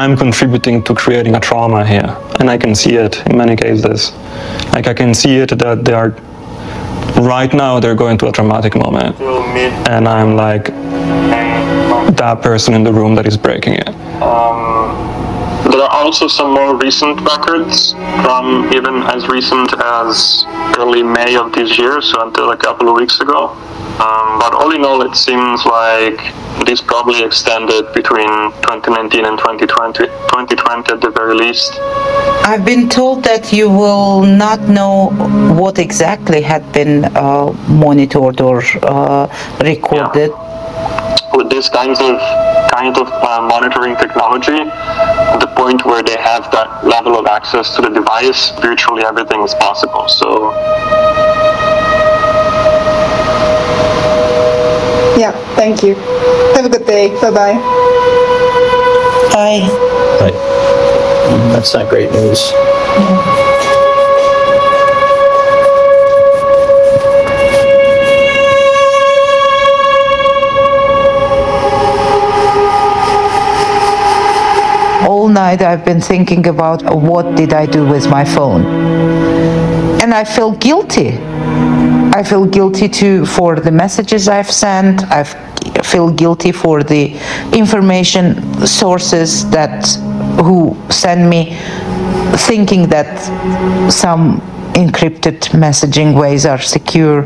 [0.01, 4.13] I'm contributing to creating a trauma here, and I can see it in many cases.
[4.73, 6.11] Like I can see it that they are
[7.35, 9.19] right now they're going through a traumatic moment,
[9.93, 10.65] and I'm like
[12.15, 13.89] that person in the room that is breaking it.
[13.89, 14.78] There
[15.89, 20.45] are also some more recent records from even as recent as
[20.77, 23.49] early May of this year, so until a couple of weeks ago.
[23.99, 26.19] Um, but all in all, it seems like
[26.65, 28.29] this probably extended between
[28.61, 31.73] 2019 and 2020, 2020 at the very least.
[32.45, 35.09] I've been told that you will not know
[35.59, 39.27] what exactly had been uh, monitored or uh,
[39.61, 40.31] recorded.
[41.39, 42.19] With this kinds of
[42.69, 44.59] kind of uh, monitoring technology,
[45.39, 49.55] the point where they have that level of access to the device, virtually everything is
[49.55, 50.09] possible.
[50.09, 50.51] So
[55.17, 55.95] Yeah, thank you.
[56.55, 57.07] Have a good day.
[57.21, 57.53] Bye bye.
[59.31, 59.63] Bye.
[60.19, 60.33] Right.
[61.53, 62.51] That's not great news.
[62.51, 63.58] All
[75.29, 78.65] night I've been thinking about what did I do with my phone.
[80.01, 81.17] And I feel guilty.
[82.19, 85.03] I feel guilty too for the messages I've sent.
[85.11, 85.23] I
[85.83, 87.13] feel guilty for the
[87.53, 89.85] information sources that
[90.43, 91.57] who send me
[92.47, 93.19] thinking that
[93.91, 94.41] some
[94.73, 97.23] encrypted messaging ways are secure.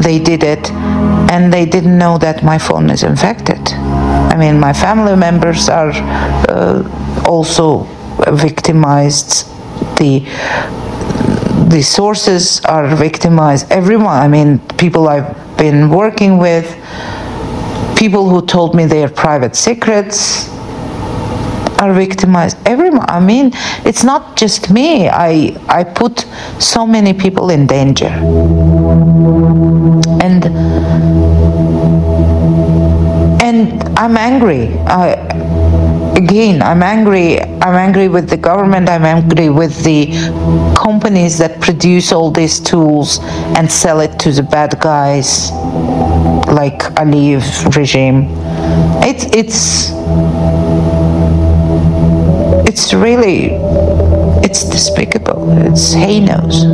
[0.00, 0.70] They did it
[1.32, 3.60] and they didn't know that my phone is infected.
[4.32, 5.92] I mean, my family members are
[6.48, 6.82] uh,
[7.26, 7.84] also
[8.28, 9.48] victimized.
[9.98, 10.20] The
[11.68, 13.70] the sources are victimized.
[13.72, 16.66] Everyone, I mean, people I've been working with,
[17.96, 20.50] people who told me their private secrets
[21.82, 22.56] are victimized.
[22.66, 23.52] Everyone, I mean,
[23.84, 25.08] it's not just me.
[25.08, 26.26] I I put
[26.58, 28.12] so many people in danger.
[30.26, 30.44] And
[33.42, 34.78] and I'm angry.
[34.86, 35.61] I,
[36.22, 37.40] again, I'm angry.
[37.40, 38.88] I'm angry with the government.
[38.88, 40.06] I'm angry with the
[40.76, 43.18] companies that produce all these tools
[43.56, 45.50] and sell it to the bad guys,
[46.48, 48.28] like Aliyev regime.
[49.02, 49.90] It's it's
[52.68, 53.54] it's really
[54.46, 55.50] it's despicable.
[55.66, 56.64] It's heinous.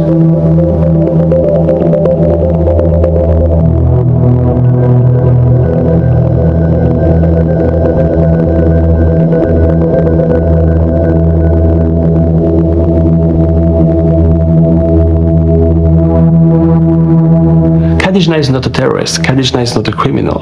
[18.98, 19.22] Terrorist.
[19.22, 20.40] Khadija is not a criminal.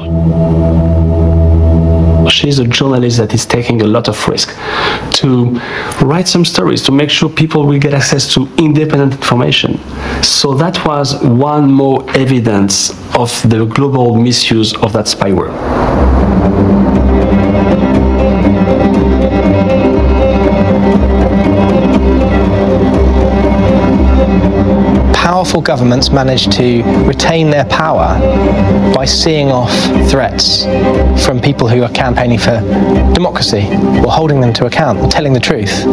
[2.27, 4.55] She's a journalist that is taking a lot of risk
[5.19, 5.59] to
[6.01, 9.79] write some stories to make sure people will get access to independent information.
[10.23, 15.53] So that was one more evidence of the global misuse of that spyware.
[25.67, 28.17] Governments manage to retain their power
[28.95, 29.73] by seeing off
[30.09, 30.63] threats
[31.25, 32.61] from people who are campaigning for
[33.13, 33.67] democracy
[34.01, 35.85] or holding them to account or telling the truth.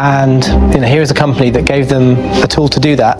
[0.00, 3.18] And you know, here is a company that gave them a tool to do that.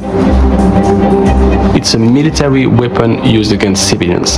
[1.89, 4.37] It's a military weapon used against civilians.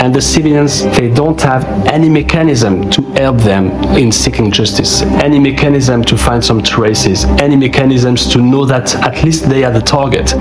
[0.00, 5.38] And the civilians, they don't have any mechanism to help them in seeking justice, any
[5.38, 9.82] mechanism to find some traces, any mechanisms to know that at least they are the
[9.82, 10.32] target.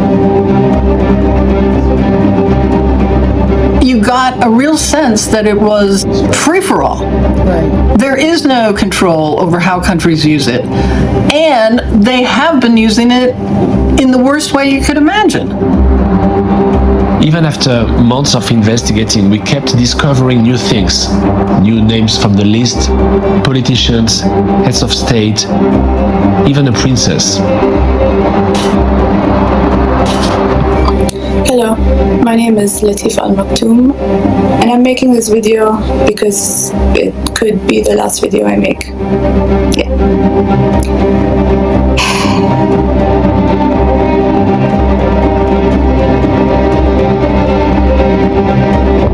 [3.86, 6.06] you got a real sense that it was
[6.44, 6.98] free for all.
[7.98, 10.66] There is no control over how countries use it.
[11.32, 13.36] And they have been using it
[14.00, 15.15] in the worst way you could imagine.
[17.24, 21.12] Even after months of investigating, we kept discovering new things.
[21.62, 22.90] New names from the list,
[23.44, 24.22] politicians,
[24.66, 25.48] heads of state,
[26.48, 27.38] even a princess.
[31.48, 31.76] Hello,
[32.24, 33.96] my name is Latifa Al Maktoum,
[34.62, 35.76] and I'm making this video
[36.06, 38.84] because it could be the last video I make.
[39.76, 39.90] Yeah.
[48.36, 49.05] For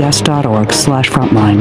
[0.00, 1.60] at pbs.org/frontline.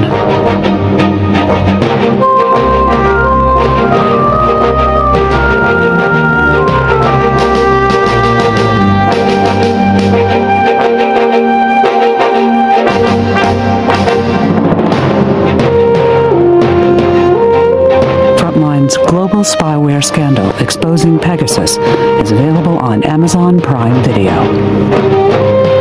[18.38, 25.81] Frontline's global spyware scandal exposing Pegasus is available on Amazon Prime Video.